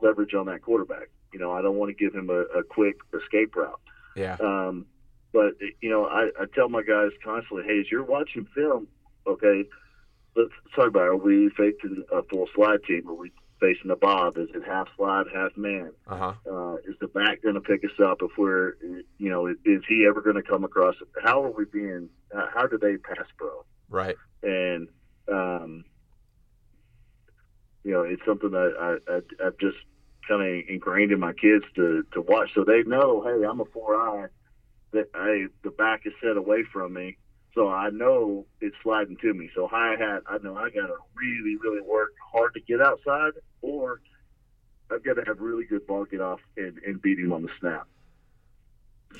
[0.02, 1.08] leverage on that quarterback.
[1.32, 3.80] You know, I don't want to give him a, a quick escape route.
[4.16, 4.36] Yeah.
[4.40, 4.86] Um,
[5.32, 8.88] but you know, I, I tell my guys constantly, hey, as you're watching film,
[9.24, 9.68] okay,
[10.34, 11.02] let's talk about.
[11.02, 13.08] Are we facing a full slide team?
[13.08, 13.30] Are we
[13.60, 14.36] facing a bob?
[14.36, 15.92] Is it half slide, half man?
[16.08, 16.32] Uh-huh.
[16.44, 18.74] Uh, is the back going to pick us up if we're,
[19.18, 20.96] you know, is, is he ever going to come across?
[21.22, 22.08] How are we being?
[22.52, 23.64] How do they pass pro?
[23.88, 24.16] Right.
[24.42, 24.88] And
[25.30, 25.84] um,
[27.82, 29.76] you know, it's something that I, I I've just
[30.26, 33.64] kind of ingrained in my kids to to watch, so they know, hey, I'm a
[33.66, 34.26] four eye.
[34.92, 37.18] That hey, the back is set away from me
[37.54, 39.48] so I know it's sliding to me.
[39.54, 43.32] So hi hat, I know I got to really, really work hard to get outside,
[43.62, 44.00] or
[44.90, 47.48] I've got to have really good ball get off and, and beat him on the
[47.60, 47.86] snap.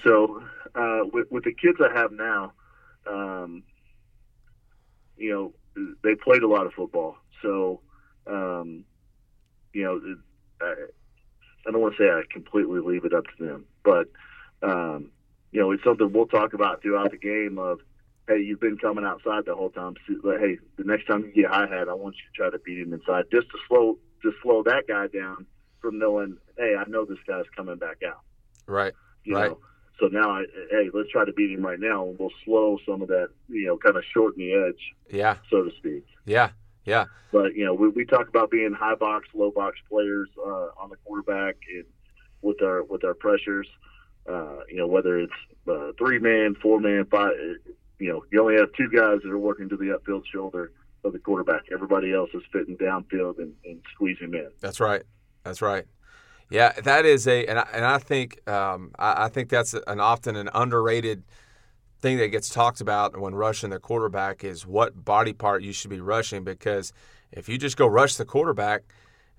[0.02, 0.42] So
[0.74, 2.52] uh, with, with the kids I have now,
[3.09, 3.62] um,
[5.16, 5.52] you know,
[6.03, 7.16] they played a lot of football.
[7.43, 7.81] So,
[8.27, 8.85] um,
[9.72, 10.01] you know,
[10.61, 10.75] I,
[11.66, 14.09] I don't want to say I completely leave it up to them, but,
[14.62, 15.11] um,
[15.53, 17.81] you know, it's something we'll talk about throughout the game of–
[18.27, 19.95] hey, you've been coming outside the whole time.
[20.07, 22.59] So, hey, the next time you get high hat, I want you to try to
[22.64, 25.45] beat him inside, just to slow to slow that guy down
[25.83, 28.20] from knowing, hey, I know this guy's coming back out.
[28.66, 28.95] Right.
[29.25, 29.51] You right.
[29.51, 29.59] Know?
[30.01, 33.01] So now, I, hey, let's try to beat him right now, and we'll slow some
[33.01, 34.80] of that, you know, kind of shorten the edge.
[35.11, 35.36] Yeah.
[35.51, 36.05] So to speak.
[36.24, 36.51] Yeah.
[36.84, 37.07] Yeah.
[37.32, 40.90] But you know, we, we talk about being high box, low box players uh, on
[40.90, 41.84] the quarterback, and
[42.42, 43.66] with our with our pressures.
[44.28, 45.32] Uh, you know, whether it's
[45.68, 47.32] uh, three man, four man, five
[47.99, 50.72] you know, you only have two guys that are working to the upfield shoulder
[51.05, 51.62] of the quarterback.
[51.72, 54.51] Everybody else is fitting downfield and, and squeezing in.
[54.61, 55.03] That's right.
[55.42, 55.84] That's right.
[56.51, 59.99] Yeah, that is a, and I, and I think um, I, I, think that's an
[59.99, 61.22] often an underrated
[62.01, 65.90] thing that gets talked about when rushing the quarterback is what body part you should
[65.90, 66.92] be rushing because
[67.32, 68.82] if you just go rush the quarterback,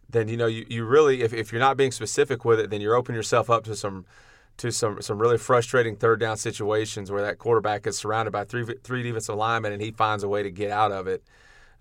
[0.09, 2.81] then you know you, you really if, if you're not being specific with it, then
[2.81, 4.05] you're opening yourself up to some
[4.57, 8.65] to some some really frustrating third down situations where that quarterback is surrounded by three
[8.83, 11.23] three defensive linemen and he finds a way to get out of it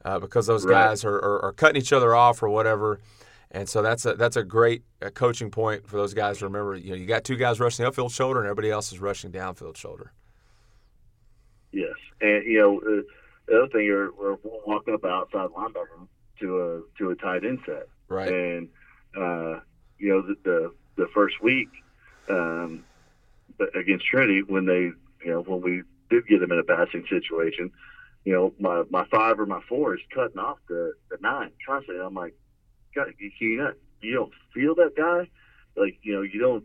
[0.04, 0.88] uh, because those right.
[0.88, 3.00] guys are, are, are, cutting each other off or whatever.
[3.54, 6.76] And so that's a that's a great uh, coaching point for those guys to remember.
[6.76, 9.30] You know, you got two guys rushing the upfield shoulder and everybody else is rushing
[9.30, 10.12] downfield shoulder.
[11.70, 13.02] Yes, and you know uh,
[13.46, 14.36] the other thing, you're we're
[14.66, 16.08] walking up outside linebacker
[16.40, 18.28] to a to a tight end set, right?
[18.28, 18.68] And
[19.16, 19.60] uh,
[19.98, 21.68] you know the, the the first week
[22.28, 22.84] um,
[23.74, 24.90] against Trinity when they,
[25.24, 27.70] you know, when we did get them in a passing situation,
[28.24, 32.04] you know, my, my five or my four is cutting off the, the nine constantly.
[32.04, 32.34] I'm like,
[32.96, 35.28] You, you, not, you don't feel that guy?
[35.76, 36.64] Like, you know, you don't,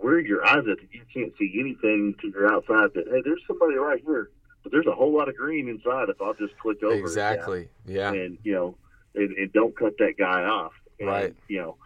[0.00, 0.78] where your eyes at?
[0.92, 4.30] You can't see anything to your outside that, hey, there's somebody right here.
[4.62, 6.94] But there's a whole lot of green inside if I'll just click over.
[6.94, 7.68] Exactly.
[7.84, 8.12] Yeah.
[8.12, 8.76] And, you know,
[9.16, 10.72] and, and don't cut that guy off.
[11.00, 11.34] And, right.
[11.48, 11.76] You know,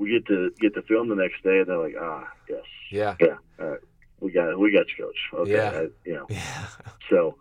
[0.00, 3.14] we get to get to film the next day, and they're like, ah, yes, yeah,
[3.20, 3.80] yeah, all right,
[4.20, 5.40] we got we got you, coach.
[5.40, 6.66] Okay, yeah, I, you know, yeah.
[7.10, 7.36] so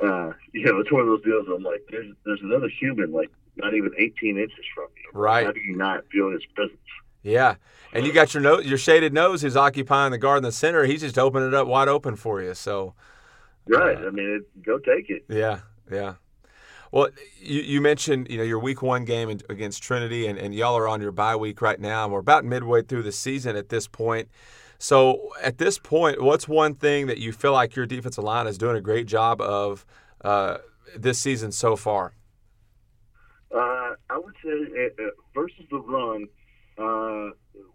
[0.00, 1.46] uh, you know, it's one of those deals.
[1.52, 5.18] I'm like, there's there's another human like not even 18 inches from you.
[5.18, 5.46] Right?
[5.46, 6.78] How do you not feel his presence?
[7.22, 7.54] Yeah,
[7.94, 10.84] and you got your nose, your shaded nose is occupying the guard in the center.
[10.84, 12.52] He's just opening it up wide open for you.
[12.52, 12.94] So,
[13.66, 13.96] right.
[13.96, 15.24] Uh, I mean, it, go take it.
[15.28, 16.14] Yeah, yeah.
[16.92, 17.08] Well,
[17.40, 20.86] you, you mentioned you know your week one game against Trinity, and, and y'all are
[20.86, 22.04] on your bye week right now.
[22.04, 24.28] And we're about midway through the season at this point.
[24.78, 28.58] So at this point, what's one thing that you feel like your defensive line is
[28.58, 29.86] doing a great job of
[30.22, 30.58] uh,
[30.94, 32.12] this season so far?
[33.54, 36.26] Uh, I would say uh, uh versus the run,
[36.76, 37.30] uh,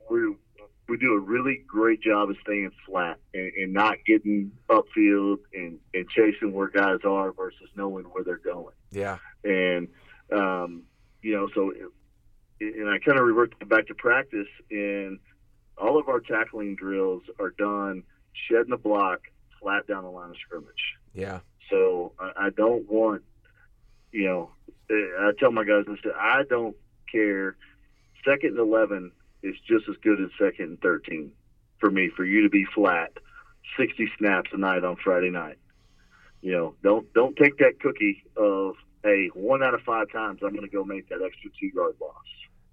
[0.10, 0.36] we
[0.90, 5.80] we do a really great job of staying flat and, and not getting upfield and,
[5.94, 8.74] and chasing where guys are versus knowing where they're going.
[8.92, 9.20] Yeah.
[9.44, 9.88] And,
[10.32, 10.84] um,
[11.22, 11.72] you know, so
[12.60, 15.20] and I kind of revert back to practice, and
[15.78, 18.04] all of our tackling drills are done
[18.34, 19.22] shedding the block
[19.62, 20.96] flat down the line of scrimmage.
[21.14, 21.40] Yeah.
[21.70, 23.22] So I, I don't want,
[24.12, 24.52] you know,
[24.92, 26.76] I tell my guys, listen, I don't
[27.12, 27.56] care.
[28.26, 29.12] Second and 11
[29.44, 31.32] is just as good as second and 13
[31.80, 33.12] for me, for you to be flat
[33.78, 35.58] 60 snaps a night on Friday night.
[36.42, 40.52] You know, don't don't take that cookie of hey, one out of five times I'm
[40.54, 42.16] going to go make that extra two yard loss.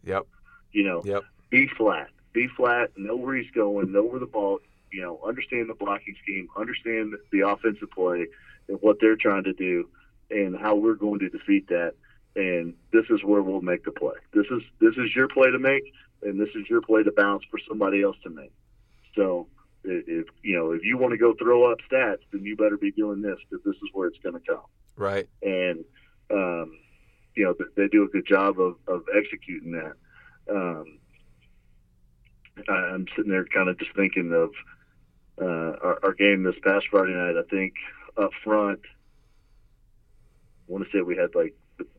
[0.05, 0.27] Yep.
[0.73, 1.25] You know, Yep.
[1.51, 4.61] be flat, be flat, know where he's going, know where the ball.
[4.93, 8.27] You know, understand the blocking scheme, understand the offensive play
[8.69, 9.89] and what they're trying to do,
[10.31, 11.95] and how we're going to defeat that.
[12.37, 14.15] And this is where we'll make the play.
[14.35, 15.85] This is this is your play to make,
[16.23, 18.53] and this is your play to bounce for somebody else to make.
[19.15, 19.49] So
[19.85, 22.93] if you know if you want to go throw up stats, then you better be
[22.93, 24.65] doing this because this is where it's going to come
[24.97, 25.27] Right.
[25.43, 25.85] and
[26.31, 26.79] um,
[27.35, 29.95] you know they do a good job of, of executing that.
[30.55, 30.99] Um,
[32.69, 34.51] I'm sitting there kind of just thinking of
[35.41, 37.37] uh, our, our game this past Friday night.
[37.39, 37.75] I think
[38.17, 38.81] up front,
[40.69, 41.55] I want to say we had like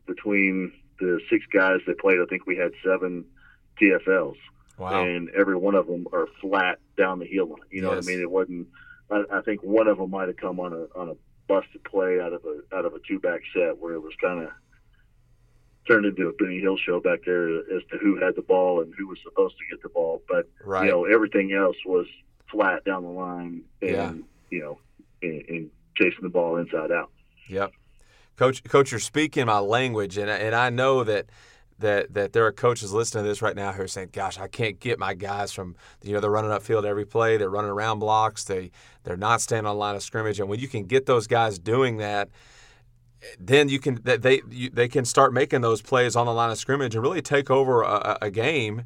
[0.06, 3.24] between the six guys that played, I think we had seven
[3.80, 4.36] TFLs
[4.78, 5.04] Wow.
[5.04, 7.58] and every one of them are flat down the heel line.
[7.70, 8.04] You know Yes.
[8.06, 8.22] what I mean?
[8.22, 8.68] It wasn't.
[9.10, 11.14] I, I think one of them might have come on a on a
[11.48, 14.42] busted play out of a out of a two back set where it was kind
[14.44, 14.50] of
[15.86, 18.92] turned into a Benny Hill show back there as to who had the ball and
[18.98, 20.22] who was supposed to get the ball.
[20.28, 20.84] But right.
[20.84, 22.06] you know everything else was
[22.50, 24.12] flat down the line and Yeah.
[24.50, 24.78] you know
[25.22, 27.10] and, and chasing the ball inside out.
[27.48, 27.72] Yep.
[28.38, 31.26] Coach, coach, you're speaking my language, and and I know that
[31.80, 34.46] that that there are coaches listening to this right now who are saying, "Gosh, I
[34.46, 35.74] can't get my guys from
[36.04, 38.70] you know they're running upfield every play, they're running around blocks, they
[39.02, 41.96] they're not standing on line of scrimmage." And when you can get those guys doing
[41.96, 42.28] that,
[43.40, 44.40] then you can they
[44.72, 47.82] they can start making those plays on the line of scrimmage and really take over
[47.82, 48.84] a, a game.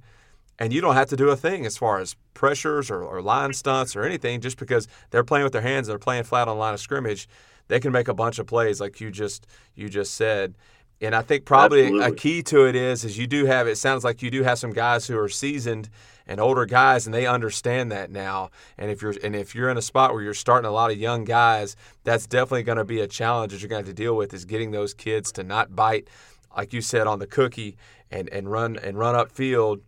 [0.58, 3.52] And you don't have to do a thing as far as pressures or, or line
[3.52, 6.56] stunts or anything, just because they're playing with their hands, and they're playing flat on
[6.56, 7.28] line of scrimmage
[7.68, 10.54] they can make a bunch of plays like you just you just said.
[11.00, 14.04] And I think probably a key to it is is you do have it sounds
[14.04, 15.88] like you do have some guys who are seasoned
[16.26, 18.50] and older guys and they understand that now.
[18.78, 20.98] And if you're and if you're in a spot where you're starting a lot of
[20.98, 24.02] young guys, that's definitely going to be a challenge that you're going to have to
[24.02, 26.08] deal with is getting those kids to not bite
[26.56, 27.76] like you said on the cookie
[28.10, 29.80] and and run and run upfield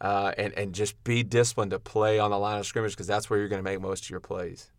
[0.00, 3.28] uh, and and just be disciplined to play on the line of scrimmage because that's
[3.28, 4.70] where you're going to make most of your plays.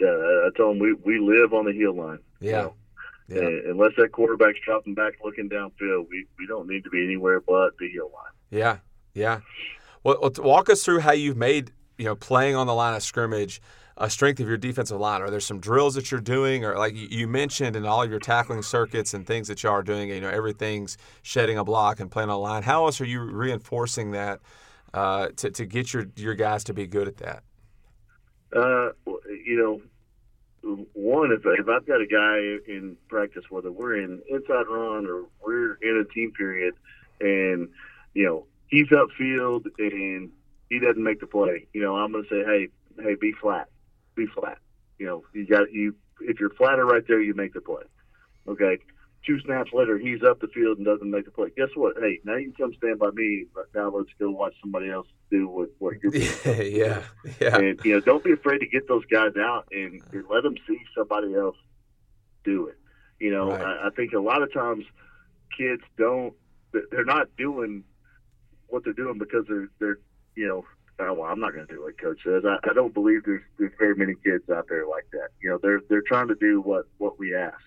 [0.00, 0.06] Uh,
[0.46, 2.18] I tell them we, we live on the heel line.
[2.40, 2.52] Yeah.
[2.62, 2.74] know.
[3.28, 3.40] Yeah.
[3.70, 7.70] Unless that quarterback's dropping back looking downfield, we, we don't need to be anywhere but
[7.78, 8.32] the heel line.
[8.50, 8.78] Yeah,
[9.14, 9.40] yeah.
[10.02, 13.62] Well, walk us through how you've made you know playing on the line of scrimmage
[13.96, 15.22] a strength of your defensive line.
[15.22, 18.10] Are there some drills that you're doing, or like you- you mentioned in all of
[18.10, 20.08] your tackling circuits and things that you are doing?
[20.08, 22.64] You know, everything's shedding a block and playing on the line.
[22.64, 24.40] How else are you reinforcing that
[24.92, 27.44] uh, to to get your your guys to be good at that?
[28.54, 28.90] Uh,
[29.44, 29.80] you know,
[30.92, 35.24] one if if I've got a guy in practice, whether we're in inside run or
[35.44, 36.74] we're in a team period,
[37.20, 37.68] and
[38.14, 40.30] you know he's upfield and
[40.70, 42.68] he doesn't make the play, you know I'm going to say, hey,
[43.02, 43.68] hey, be flat,
[44.14, 44.58] be flat.
[44.98, 47.82] You know, you got you if you're flatter right there, you make the play.
[48.48, 48.78] Okay.
[49.26, 51.48] Two snaps later, he's up the field and doesn't make the play.
[51.56, 51.94] Guess what?
[51.98, 53.46] Hey, now you can come stand by me.
[53.54, 56.28] But now let's go watch somebody else do what, what you're doing.
[56.76, 57.02] yeah,
[57.40, 60.42] yeah, And you know, don't be afraid to get those guys out and, and let
[60.42, 61.56] them see somebody else
[62.44, 62.78] do it.
[63.18, 63.62] You know, Right.
[63.62, 64.84] I, I think a lot of times
[65.56, 66.34] kids don't.
[66.90, 67.84] They're not doing
[68.66, 69.98] what they're doing because they're they're
[70.36, 70.64] you know.
[71.00, 72.44] Oh, well, I'm not going to do what coach says.
[72.46, 75.30] I, I don't believe there's there's very many kids out there like that.
[75.42, 77.58] You know, they're they're trying to do what what we ask.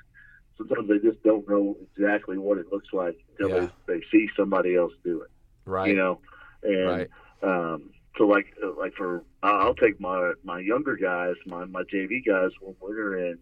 [0.57, 3.69] Sometimes they just don't know exactly what it looks like until Yeah.
[3.87, 5.29] they, they see somebody else do it
[5.65, 6.19] right, you know,
[6.63, 7.09] and right,
[7.43, 12.25] um, so like uh, like for I'll take my my younger guys, my my JV
[12.25, 13.37] guys when we're in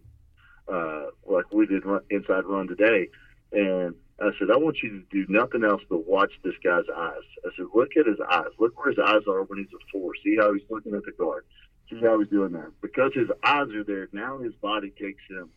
[0.72, 3.08] uh, like we did run, inside run today,
[3.54, 7.24] and I said I want you to do nothing else but watch this guy's eyes.
[7.46, 10.12] I said look at his eyes, look where his eyes are when he's a four.
[10.24, 11.46] See how he's looking at the guard.
[11.90, 14.10] See how he's doing that because his eyes are there.
[14.12, 15.50] Now his body takes him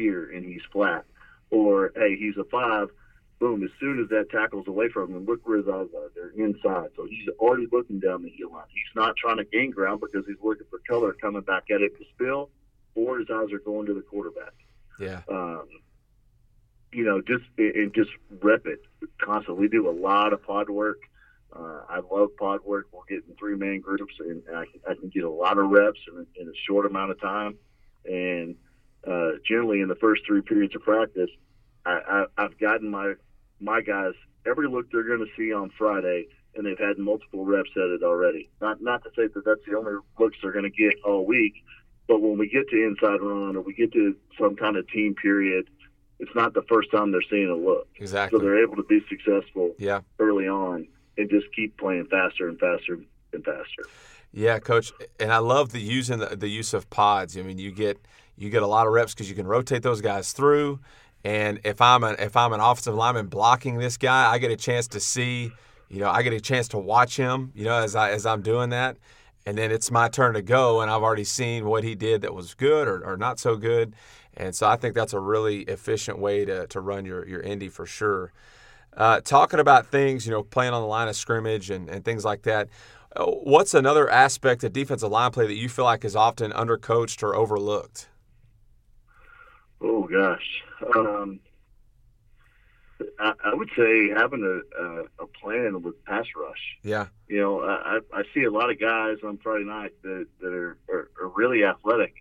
[0.00, 1.04] here and he's flat.
[1.50, 2.88] Or hey, he's a five
[3.40, 6.10] boom, as soon as that tackle's away from him, look where his eyes are.
[6.14, 6.90] They're inside.
[6.94, 8.66] So he's already looking down the heel line.
[8.68, 11.96] He's not trying to gain ground because he's looking for color coming back at it
[11.98, 12.50] to spill,
[12.94, 14.52] or his eyes are going to the quarterback.
[15.00, 15.66] yeah, Um,
[16.92, 18.10] you know, just and just
[18.42, 18.82] rep it
[19.22, 19.62] constantly.
[19.62, 20.98] We do a lot of pod work.
[21.50, 22.88] Uh, I love pod work.
[22.92, 25.70] We'll get in three man groups, and I, can- I can get a lot of
[25.70, 27.56] reps in, in a short amount of time.
[28.04, 28.56] And
[29.06, 31.30] uh, generally, in the first three periods of practice,
[31.84, 33.14] I, I, I've gotten my
[33.60, 34.14] my guys
[34.46, 38.02] every look they're going to see on Friday, and they've had multiple reps at it
[38.02, 38.50] already.
[38.60, 41.54] Not not to say that that's the only looks they're going to get all week,
[42.08, 45.14] but when we get to inside run or we get to some kind of team
[45.14, 45.68] period,
[46.18, 47.88] it's not the first time they're seeing a look.
[47.96, 48.38] Exactly.
[48.38, 50.00] So they're able to be successful yeah.
[50.18, 50.86] early on
[51.16, 52.98] and just keep playing faster and faster
[53.32, 53.84] and faster.
[54.32, 57.36] Yeah, coach, and I love the using the, the use of pods.
[57.36, 57.98] I mean, you get
[58.40, 60.80] you get a lot of reps because you can rotate those guys through.
[61.22, 64.56] And if I'm an if I'm an offensive lineman blocking this guy, I get a
[64.56, 65.52] chance to see,
[65.90, 68.40] you know, I get a chance to watch him, you know, as I as I'm
[68.40, 68.96] doing that.
[69.44, 72.34] And then it's my turn to go, and I've already seen what he did that
[72.34, 73.94] was good or, or not so good.
[74.36, 77.68] And so I think that's a really efficient way to, to run your, your Indy
[77.68, 78.32] for sure.
[78.96, 82.24] Uh, talking about things, you know, playing on the line of scrimmage and, and things
[82.24, 82.68] like that.
[83.16, 87.22] Uh, what's another aspect of defensive line play that you feel like is often undercoached
[87.22, 88.09] or overlooked?
[89.80, 90.62] Oh gosh,
[90.94, 91.40] um,
[93.18, 96.78] I, I, would say having a, a, a, plan with pass rush.
[96.82, 100.52] Yeah, you know, I, I see a lot of guys on Friday night that, that
[100.52, 102.12] are, are, are really athletic,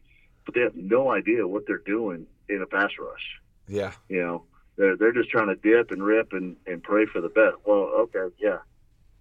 [0.46, 3.42] but they have no idea what they're doing in a pass rush.
[3.68, 4.44] Yeah, you know,
[4.78, 7.58] they're they're just trying to dip and rip and, and pray for the best.
[7.66, 8.60] Well, okay, yeah,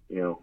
[0.09, 0.41] you know,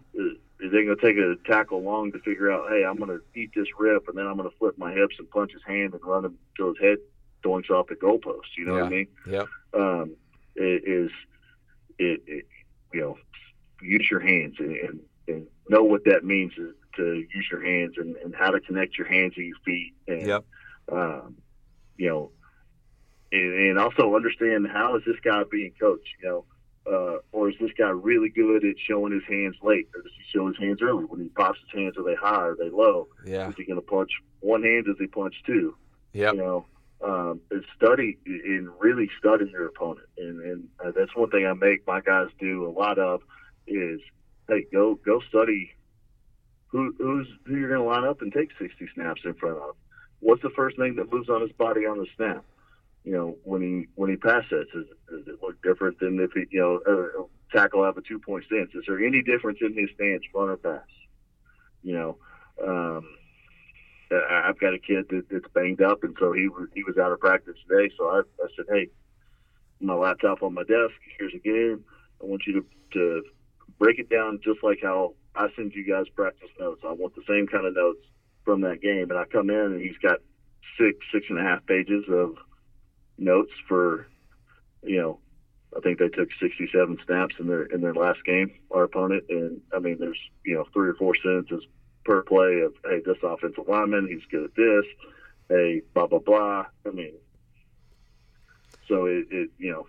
[0.60, 3.22] is they going to take a tackle long to figure out, hey, I'm going to
[3.38, 5.94] eat this rip and then I'm going to flip my hips and punch his hand
[5.94, 6.98] and run him till his head
[7.46, 8.56] doinks off the goalpost.
[8.56, 8.82] You know yeah.
[8.82, 9.06] what I mean?
[9.28, 9.44] Yeah.
[9.74, 10.16] Um,
[10.54, 11.10] it is
[11.98, 12.46] it, it,
[12.92, 13.18] you know
[13.82, 18.16] use your hands and, and, and know what that means to use your hands and,
[18.16, 20.44] and how to connect your hands and your feet and yep.
[20.90, 21.36] um,
[21.98, 22.30] you know
[23.32, 26.44] and, and also understand how is this guy being coached you know
[26.90, 30.22] uh, or is this guy really good at showing his hands late, or does he
[30.32, 31.04] show his hands early?
[31.04, 32.36] When he pops his hands, are they high?
[32.36, 33.08] Are they low?
[33.24, 33.48] Yeah.
[33.48, 34.84] Is he going to punch one hand?
[34.86, 35.76] Does he punch two?
[36.12, 36.30] Yeah.
[36.30, 36.66] You know,
[37.02, 41.52] um, and study and really study your opponent, and and uh, that's one thing I
[41.52, 43.22] make my guys do a lot of
[43.66, 44.00] is
[44.48, 45.72] hey go go study
[46.68, 49.76] who who's who you're going to line up and take 60 snaps in front of.
[50.20, 52.44] What's the first thing that moves on his body on the snap?
[53.06, 56.32] you know, when he when he pass sets, does, does it look different than if
[56.32, 58.70] he, you know, uh, tackle have a two point stance?
[58.74, 60.88] Is there any difference in his stance, front or pass?
[61.84, 62.16] You know,
[62.66, 63.08] um,
[64.10, 67.12] I've got a kid that, that's banged up, and so he was he was out
[67.12, 67.92] of practice today.
[67.98, 68.88] So I, I said, hey,
[69.80, 70.94] my laptop on my desk.
[71.18, 71.84] Here's a game.
[72.22, 73.22] I want you to to
[73.78, 76.82] break it down just like how I send you guys practice notes.
[76.86, 78.02] I want the same kind of notes
[78.44, 79.10] from that game.
[79.10, 80.18] And I come in, and he's got
[80.78, 82.36] six six and a half pages of
[83.18, 84.06] notes for,
[84.82, 85.18] you know,
[85.76, 89.60] I think they took 67 snaps in their in their last game, our opponent, and
[89.74, 91.66] I mean, there's you know three or four sentences
[92.06, 94.84] per play of hey, this offensive lineman, he's good at this,
[95.48, 96.66] hey, blah blah blah.
[96.86, 97.12] I mean,
[98.88, 99.86] so it, it you know.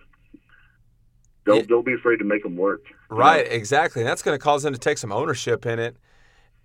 [1.46, 2.82] Don't, don't be afraid to make them work.
[3.08, 3.52] Right, know?
[3.52, 4.02] exactly.
[4.02, 5.96] And that's going to cause them to take some ownership in it.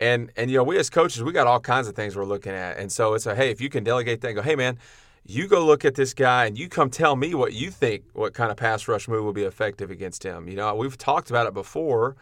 [0.01, 2.51] And and you know, we as coaches, we got all kinds of things we're looking
[2.51, 2.77] at.
[2.77, 4.77] And so it's a hey, if you can delegate that, go, hey man,
[5.25, 8.33] you go look at this guy and you come tell me what you think, what
[8.33, 10.49] kind of pass rush move will be effective against him.
[10.49, 12.17] You know, we've talked about it before.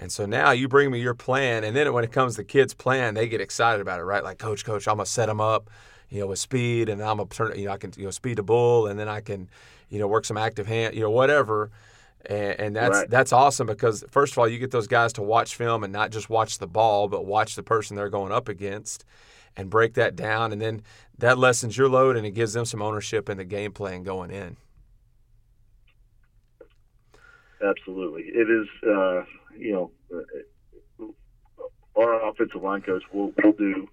[0.00, 1.62] And so now you bring me your plan.
[1.62, 4.24] And then when it comes to kids' plan, they get excited about it, right?
[4.24, 5.68] Like, coach, coach, I'm going to set them up,
[6.08, 8.10] you know, with speed and I'm going to turn, you know, I can, you know,
[8.10, 9.50] speed the bull and then I can,
[9.90, 11.70] you know, work some active hand, you know, whatever.
[12.24, 13.10] And, and that's right.
[13.10, 16.10] that's awesome because first of all, you get those guys to watch film and not
[16.10, 19.04] just watch the ball, but watch the person they're going up against
[19.54, 20.52] and break that down.
[20.52, 20.82] And then
[21.18, 24.30] that lessens your load and it gives them some ownership in the game plan going
[24.30, 24.56] in.
[27.62, 28.22] Absolutely.
[28.22, 29.24] It is, uh,
[29.56, 31.06] you know, uh,
[31.96, 33.88] our offensive line coach will will do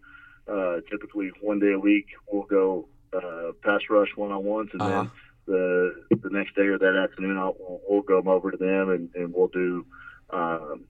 [0.48, 2.08] uh, typically one day a week.
[2.32, 5.04] We'll go uh, pass rush one on ones, and uh-huh.
[5.04, 5.12] then
[5.48, 9.10] the the next day or that afternoon, I'll, we'll, we'll go over to them and,
[9.16, 9.86] and we'll do
[10.30, 10.86] um,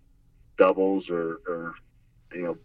[0.58, 1.74] doubles or, or
[2.34, 2.58] you know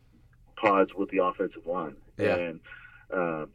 [0.57, 1.97] pods with the offensive line.
[2.19, 2.37] Yeah.
[2.37, 2.61] And
[3.13, 3.51] um,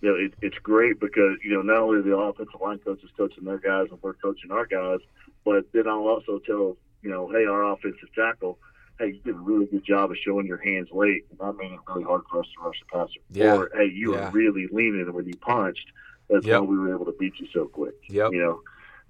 [0.00, 3.44] you know, it, it's great because you know not only the offensive line coaches coaching
[3.44, 5.00] their guys and we're coaching our guys,
[5.44, 8.58] but then I'll also tell you know, hey, our offensive tackle,
[8.98, 11.72] hey, you did a really good job of showing your hands late, and that made
[11.72, 13.20] it really hard for us to rush the passer.
[13.30, 13.56] Yeah.
[13.56, 14.26] Or hey, you yeah.
[14.26, 15.86] were really leaning when you punched.
[16.30, 16.60] That's yep.
[16.60, 17.94] how we were able to beat you so quick.
[18.08, 18.32] Yep.
[18.32, 18.60] You know,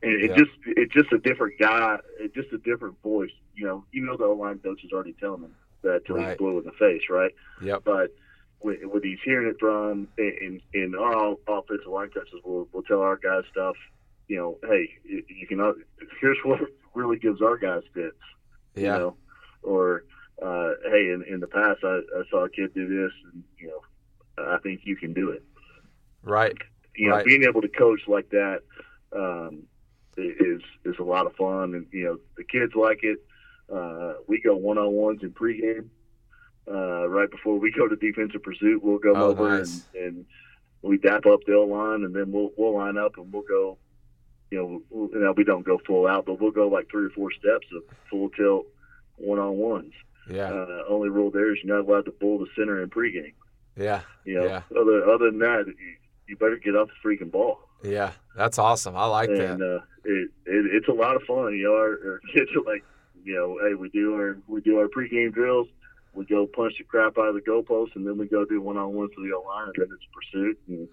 [0.03, 0.39] and it yep.
[0.39, 3.31] just it's just a different guy, it's just a different voice.
[3.55, 6.31] You know, you know the O line coach is already telling him that till right.
[6.31, 7.33] he's blue in the face, right?
[7.63, 7.83] Yep.
[7.85, 8.15] But
[8.61, 13.01] when, when he's hearing it from in in our offensive line coaches will will tell
[13.01, 13.77] our guys stuff.
[14.29, 15.59] You know, hey, you, you can.
[16.21, 16.61] Here's what
[16.95, 18.17] really gives our guys fits.
[18.75, 18.95] Yeah.
[18.95, 19.17] You know,
[19.63, 20.05] or
[20.43, 23.69] uh, hey, in in the past I, I saw a kid do this, and you
[23.69, 25.43] know, I think you can do it.
[26.23, 26.57] Right.
[26.97, 27.25] You know, right.
[27.27, 28.61] being able to coach like that,
[29.15, 29.65] um,
[30.17, 33.19] is is a lot of fun, and you know the kids like it.
[33.73, 35.89] Uh, we go one on ones in pregame.
[36.71, 39.85] Uh, right before we go to defensive pursuit, we'll go Oh, over nice.
[39.95, 40.27] and, and
[40.83, 43.79] we dap up the line, and then we'll we'll line up and we'll go.
[44.53, 47.07] You know, we'll, you know, we don't go full out, but we'll go like three
[47.07, 48.67] or four steps of full tilt
[49.17, 49.93] one on ones.
[50.31, 50.53] Yeah.
[50.53, 53.33] Uh, only rule there is you're not allowed to bull the center in pregame.
[53.77, 54.03] Yeah.
[54.27, 54.63] You know, Yeah.
[54.79, 55.75] other other than that, you,
[56.29, 57.61] you better get off the freaking ball.
[57.83, 58.13] Yeah.
[58.37, 58.95] That's awesome.
[58.95, 59.53] I like that.
[59.53, 61.55] and uh, it, it it's a lot of fun.
[61.55, 62.85] You know, our, our kids are like,
[63.25, 65.69] you know, hey, we do our we do our pregame drills.
[66.15, 68.77] We go punch the crap out of the goalpost, and then we go do one
[68.77, 70.59] on ones for the O line, and then it's pursuit.
[70.69, 70.87] And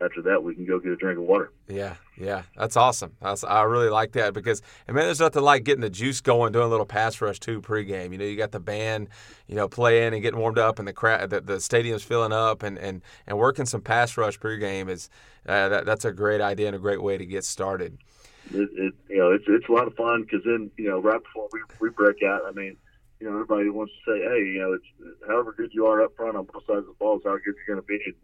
[0.00, 1.50] after that, we can go get a drink of water.
[1.68, 3.16] Yeah, yeah, that's awesome.
[3.22, 6.52] That's, I really like that because, and man, there's nothing like getting the juice going,
[6.52, 8.12] doing a little pass rush too pregame.
[8.12, 9.08] You know, you got the band,
[9.46, 12.62] you know, playing and getting warmed up, and the crowd, the, the stadium's filling up,
[12.62, 15.08] and, and, and working some pass rush pregame is
[15.46, 17.96] uh, that, that's a great idea and a great way to get started.
[18.52, 21.22] It, it you know, it's it's a lot of fun because then you know, right
[21.22, 22.76] before we we break out, I mean.
[23.18, 24.84] You know, everybody wants to say, "Hey, you know, it's
[25.26, 27.54] however good you are up front on both sides of the ball is how good
[27.66, 28.14] you're going to be." And,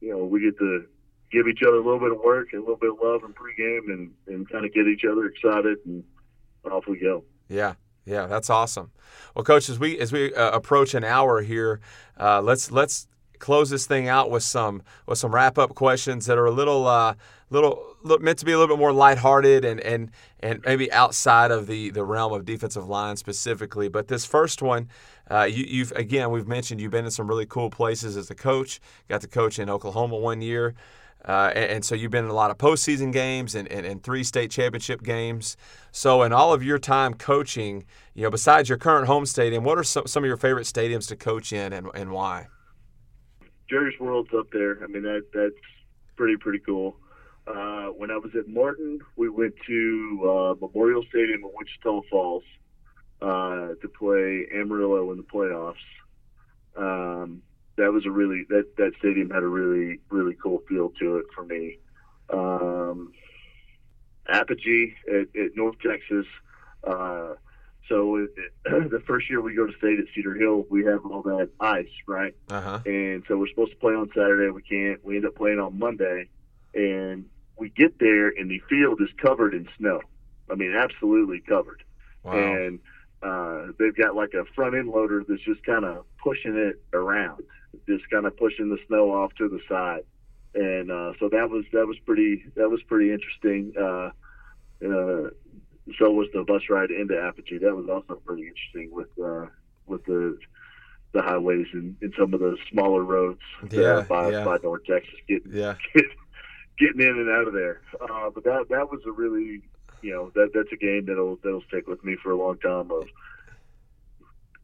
[0.00, 0.86] you know, we get to
[1.30, 3.32] give each other a little bit of work and a little bit of love in
[3.32, 6.04] pregame and, and kind of get each other excited and
[6.70, 7.24] off we go.
[7.48, 7.74] Yeah,
[8.04, 8.90] yeah, that's awesome.
[9.34, 11.80] Well, coach, as we as we uh, approach an hour here,
[12.18, 13.06] uh, let's let's
[13.38, 16.86] close this thing out with some with some wrap up questions that are a little
[16.86, 17.14] uh,
[17.50, 20.10] little meant to be a little bit more lighthearted and and
[20.40, 23.88] and maybe outside of the the realm of defensive line specifically.
[23.88, 24.88] But this first one,
[25.30, 28.34] uh, you, you've again we've mentioned you've been in some really cool places as a
[28.34, 28.80] coach.
[29.08, 30.74] Got to coach in Oklahoma one year.
[31.24, 34.02] Uh, and, and so you've been in a lot of postseason games and, and, and
[34.02, 35.56] three state championship games.
[35.92, 39.78] So in all of your time coaching, you know, besides your current home stadium, what
[39.78, 42.46] are some, some of your favorite stadiums to coach in and, and why?
[43.68, 44.82] Jerry's World's up there.
[44.82, 45.54] I mean, that that's
[46.16, 46.96] pretty pretty cool.
[47.46, 52.42] Uh, when I was at Martin, we went to uh, Memorial Stadium in Wichita Falls
[53.22, 55.74] uh, to play Amarillo in the playoffs.
[56.76, 57.42] Um,
[57.80, 61.26] that was a really that that stadium had a really really cool feel to it
[61.34, 61.78] for me.
[62.32, 63.12] Um,
[64.28, 66.26] Apogee at, at North Texas.
[66.84, 67.34] Uh,
[67.88, 71.04] so it, it, the first year we go to state at Cedar Hill, we have
[71.04, 72.34] all that ice, right?
[72.50, 72.80] Uh huh.
[72.86, 74.50] And so we're supposed to play on Saturday.
[74.50, 75.04] We can't.
[75.04, 76.28] We end up playing on Monday,
[76.74, 77.24] and
[77.56, 80.00] we get there, and the field is covered in snow.
[80.50, 81.82] I mean, absolutely covered.
[82.22, 82.32] Wow.
[82.32, 82.80] And
[83.22, 87.42] uh, they've got like a front end loader that's just kind of pushing it around,
[87.88, 90.02] just kind of pushing the snow off to the side.
[90.54, 93.72] And uh, so that was that was pretty that was pretty interesting.
[93.78, 94.10] Uh,
[94.84, 95.30] uh,
[95.98, 97.58] so was the bus ride into Apogee.
[97.58, 99.46] That was also pretty interesting with uh,
[99.86, 100.38] with the
[101.12, 103.40] the highways and, and some of the smaller roads
[103.70, 104.44] Yeah, by yeah.
[104.44, 105.74] by North Texas getting Yeah.
[106.78, 107.82] getting in and out of there.
[108.00, 109.62] Uh, but that that was a really
[110.02, 112.90] you know that that's a game that'll that'll stick with me for a long time.
[112.90, 113.08] Of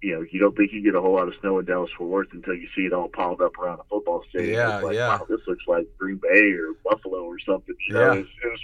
[0.03, 2.11] you know you don't think you get a whole lot of snow in Dallas Fort
[2.11, 4.55] Worth until you see it all piled up around a football stadium.
[4.55, 5.09] Yeah, it's like, yeah.
[5.19, 7.75] Wow, this looks like Green Bay or Buffalo or something.
[7.89, 8.13] You know, Yeah.
[8.15, 8.61] it was, it was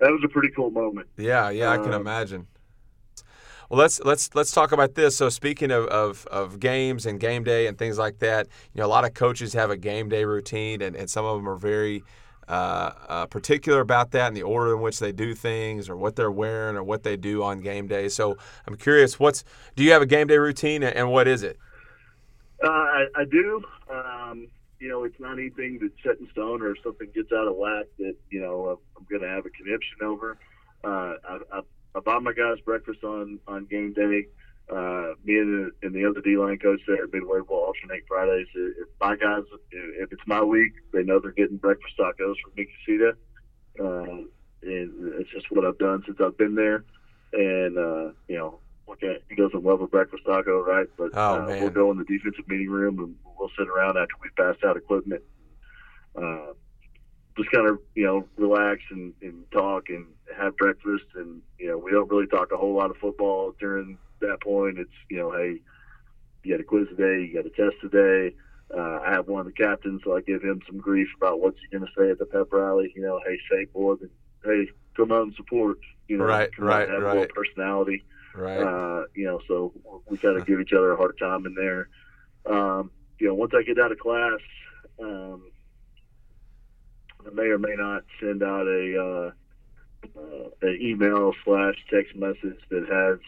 [0.00, 1.08] that was a pretty cool moment.
[1.16, 2.46] Yeah, yeah, I can Um, imagine.
[3.68, 5.16] Well, let's let's let's talk about this.
[5.16, 8.86] So, speaking of, of, of games and game day and things like that, you know,
[8.86, 11.56] a lot of coaches have a game day routine, and, and some of them are
[11.56, 12.04] very
[12.48, 16.16] uh, uh, particular about that and the order in which they do things, or what
[16.16, 18.08] they're wearing, or what they do on game day.
[18.08, 18.36] So,
[18.66, 19.44] I'm curious, what's
[19.74, 21.58] do you have a game day routine, and, what is it?
[22.62, 23.62] Uh, I, I do.
[23.90, 27.56] Um, you know, it's not anything that's set in stone or something gets out of
[27.56, 30.36] whack that, you know, I'm going to have a conniption over.
[30.84, 31.60] Uh, I, I,
[31.94, 34.26] I buy my guys breakfast on, on game day.
[34.68, 38.48] Uh, me and the, and the other D-line coach there at Midway will alternate Fridays.
[38.54, 43.12] If my guys, if it's my week, they know they're getting breakfast tacos from Nikisita.
[43.78, 44.24] Uh,
[44.62, 46.84] and it's just what I've done since I've been there.
[47.32, 48.58] And, uh, you know,
[48.88, 50.88] okay, he doesn't love a breakfast taco, right?
[50.96, 54.14] But Oh, uh, we'll go in the defensive meeting room and we'll sit around after
[54.20, 55.22] we pass out equipment.
[56.20, 56.54] Uh,
[57.36, 60.06] just kind of, you know, relax and, and talk and
[60.36, 61.04] have breakfast.
[61.14, 64.78] And, you know, we don't really talk a whole lot of football during that point.
[64.78, 65.60] It's, you know, hey,
[66.42, 68.34] you got a quiz today, you got a test today.
[68.76, 71.58] Uh, I have one of the captains, so I give him some grief about what's
[71.60, 72.92] he going to say at the pep rally.
[72.96, 74.10] You know, hey, say more than,
[74.44, 75.78] hey, come out and support.
[76.08, 77.18] You know, Right, right, have right.
[77.18, 78.04] little personality.
[78.34, 78.58] Right.
[78.58, 79.72] Uh, you know, so
[80.08, 81.88] we kind of give each other a hard time in there.
[82.44, 84.40] Um, you know, once I get out of class,
[85.02, 85.50] um,
[87.26, 89.30] I may or may not send out a uh,
[90.18, 93.18] uh, an email slash text message that has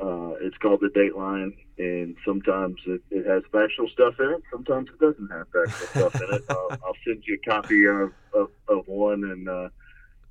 [0.00, 4.42] uh, it's called the Dateline, and sometimes it, it has factual stuff in it.
[4.50, 6.44] Sometimes it doesn't have factual stuff in it.
[6.48, 9.68] I'll, I'll send you a copy of, of, of one, and uh,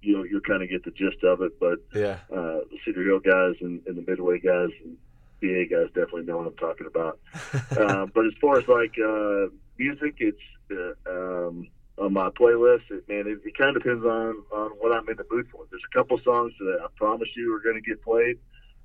[0.01, 1.59] you know you'll kind of get the gist of it.
[1.59, 2.17] But Yeah.
[2.31, 4.97] uh, the Cedar Hill guys and, and the Midway guys and
[5.41, 7.19] BA guys definitely know what I'm talking about.
[7.77, 10.37] uh, but as far as like uh, music, it's
[10.71, 11.67] uh, um,
[11.99, 12.89] on my playlist.
[12.89, 15.65] It, man, it, it kind of depends on on what I'm in the mood for.
[15.69, 18.37] There's a couple songs that I promise you are going to get played.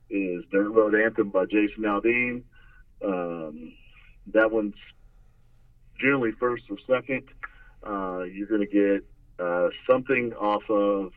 [0.09, 2.43] Is Dirt Road Anthem by Jason Aldean.
[3.05, 3.73] Um,
[4.33, 4.75] that one's
[6.01, 7.23] generally first or second.
[7.85, 9.05] Uh, you're going to get
[9.45, 11.13] uh, something off of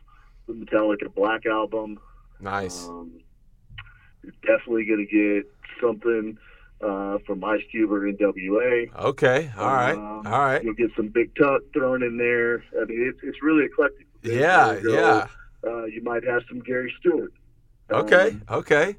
[0.46, 1.98] the Metallica Black album.
[2.40, 2.86] Nice.
[2.88, 3.20] Um,
[4.22, 6.36] you're definitely going to get something
[6.80, 8.94] uh, from Ice Cube or NWA.
[8.94, 9.50] Okay.
[9.56, 9.94] All right.
[9.94, 10.62] Um, All right.
[10.62, 12.62] You'll get some Big Tuck thrown in there.
[12.80, 14.06] I mean, it's, it's really eclectic.
[14.22, 14.66] Yeah.
[14.66, 14.94] There you go.
[14.94, 15.26] Yeah.
[15.62, 17.32] Uh, you might have some Gary Stewart.
[17.92, 18.30] Okay.
[18.48, 18.96] Um, Okay.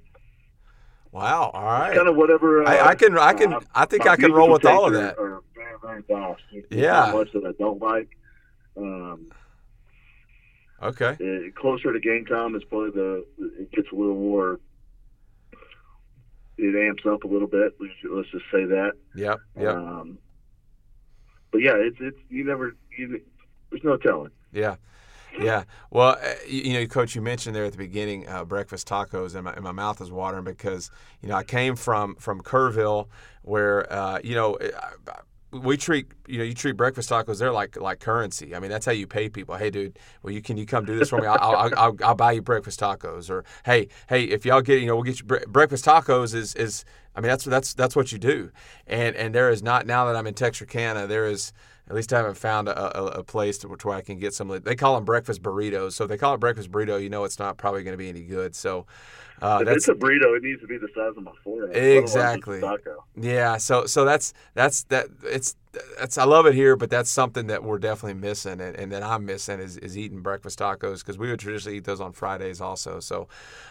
[1.12, 1.52] Wow.
[1.54, 1.94] All right.
[1.96, 2.64] Kind of whatever.
[2.64, 3.18] Uh, I, I can.
[3.18, 3.54] I can.
[3.54, 5.18] uh, I think I can roll with all of that.
[5.18, 6.42] Are, very, very vast.
[6.52, 7.12] There's Yeah.
[7.14, 8.10] Much that I don't like.
[8.78, 9.28] Um,
[10.82, 11.18] Okay.
[11.22, 13.26] uh, closer to game time is probably the.
[13.60, 14.60] It gets a little more.
[16.58, 17.74] It amps up a little bit.
[17.80, 18.94] Let's let's just say that.
[19.16, 19.39] Yep.
[19.60, 19.76] Yep.
[19.76, 20.18] Um,
[21.52, 23.20] but yeah, it's it's you never you,
[23.70, 24.32] there's no telling.
[24.54, 24.76] Yeah.
[25.40, 25.64] Yeah.
[25.90, 29.46] Well, uh, you, know, Coach, you mentioned there at the beginning uh, breakfast tacos, and
[29.46, 33.08] my, and my mouth is watering because you know I came from from Kerrville,
[33.44, 34.58] where uh, you know.
[34.62, 35.20] I,
[35.52, 38.56] we treat you know you treat breakfast tacos they're like like currency.
[38.56, 39.56] I mean that's how you pay people.
[39.56, 41.28] Hey dude, well you can you come do this for me?
[41.28, 43.30] I'll I'll, I'll, I'll buy you breakfast tacos.
[43.30, 46.56] Or hey hey if y'all get you know we'll get you bre- breakfast tacos is
[46.56, 48.52] is I mean that's that's that's what you do.
[48.88, 51.52] And and there is not now that I'm in Texarkana there is
[51.92, 54.34] at least I haven't found a, a, a place to, to where I can get
[54.34, 54.48] some.
[54.64, 55.92] They call them breakfast burritos.
[55.92, 58.08] So if they call it breakfast burrito, you know it's not probably going to be
[58.08, 58.56] any good.
[58.56, 58.86] So
[59.42, 61.76] uh, if that's it's a burrito, it needs to be the size of my forehead.
[61.76, 62.20] let alone just a
[62.60, 62.60] Exactly.
[63.18, 63.58] Yeah.
[63.58, 65.58] So so that's that's that it's
[66.00, 69.04] that's I love it here, but that's something that we're definitely missing, and, and that
[69.04, 72.62] I'm missing is, is eating breakfast tacos because we would traditionally eat those on Fridays
[72.62, 73.02] also.
[73.02, 73.28] So,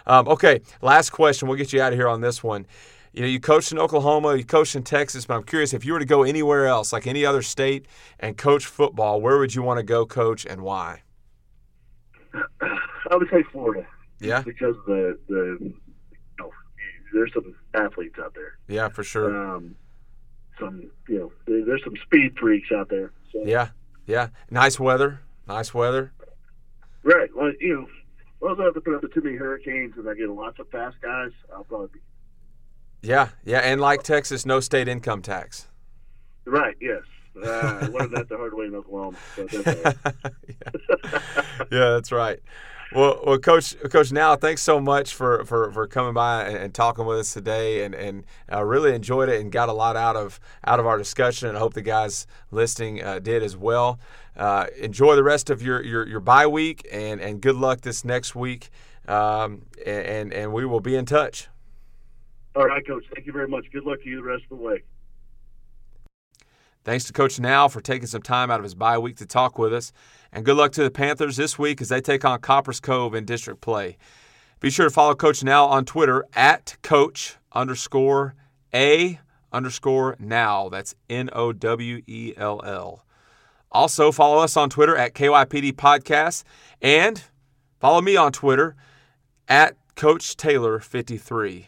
[0.07, 1.49] um, okay, last question.
[1.49, 2.67] We'll get you out of here on this one.
[3.13, 5.93] You know, you coached in Oklahoma, you coached in Texas, but I'm curious if you
[5.93, 7.87] were to go anywhere else, like any other state,
[8.21, 11.03] and coach football, where would you want to go, coach, and why?
[12.33, 13.87] I would say Florida.
[14.21, 15.75] Yeah, because the the you
[16.39, 16.53] know,
[17.13, 18.59] there's some athletes out there.
[18.69, 19.57] yeah, for sure.
[19.57, 19.75] Um,
[20.61, 23.13] some you know there's some speed freaks out there.
[23.33, 23.71] So, Yeah,
[24.07, 24.29] yeah.
[24.51, 26.13] Nice weather, nice weather.
[27.03, 27.31] Right.
[27.35, 27.87] Well, you know,
[28.41, 30.61] well, I don't have to put up with too many hurricanes, and I get lots
[30.61, 31.31] of fast guys.
[31.53, 32.01] I'll probably be
[33.03, 35.69] Yeah, yeah, and like Texas, no state income tax.
[36.45, 36.77] right.
[36.81, 37.03] Yes.
[37.37, 39.17] Uh, I learned that the hard way in Oklahoma.
[39.37, 40.59] So that's yeah.
[41.71, 42.41] yeah, that's right.
[42.93, 46.75] Well, well, coach, coach, now thanks so much for, for, for coming by and, and
[46.75, 50.17] talking with us today, and and uh, really enjoyed it and got a lot out
[50.17, 54.01] of out of our discussion, and I hope the guys listening uh, did as well.
[54.37, 58.05] Uh, enjoy the rest of your, your, your bye week, and, and good luck this
[58.05, 58.71] next week,
[59.07, 61.49] um, and and we will be in touch.
[62.57, 63.05] All right, Coach.
[63.15, 63.67] Thank you very much.
[63.73, 64.83] Good luck to you the rest of the way.
[66.83, 69.59] Thanks to Coach Nowell for taking some time out of his bye week to talk
[69.59, 69.93] with us.
[70.33, 73.25] And good luck to the Panthers this week as they take on Copperas Cove in
[73.25, 73.99] district play.
[74.61, 78.35] Be sure to follow Coach Nowell on Twitter at Coach underscore
[78.75, 79.21] A
[79.53, 80.71] underscore Nowell.
[80.71, 83.05] That's N O W E L L.
[83.73, 86.45] Also, follow us on Twitter at KYPD Podcast
[86.83, 87.23] and
[87.79, 88.75] follow me on Twitter
[89.49, 91.67] at Coach Taylor53.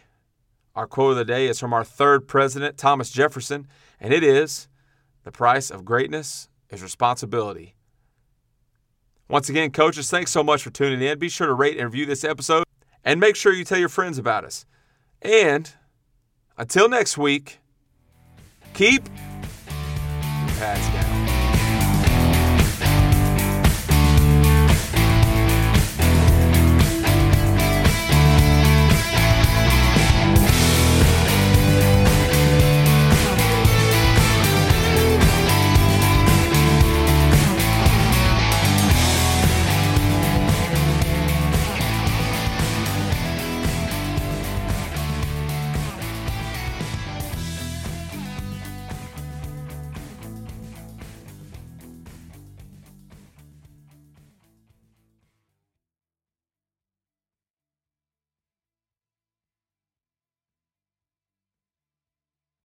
[0.74, 3.66] Our quote of the day is from our third president, Thomas Jefferson,
[4.00, 4.68] and it is
[5.24, 7.74] The price of greatness is responsibility.
[9.28, 11.18] Once again, coaches, thanks so much for tuning in.
[11.18, 12.64] Be sure to rate and review this episode
[13.04, 14.66] and make sure you tell your friends about us.
[15.22, 15.72] And
[16.58, 17.60] until next week,
[18.74, 19.04] keep
[20.58, 21.11] pads down.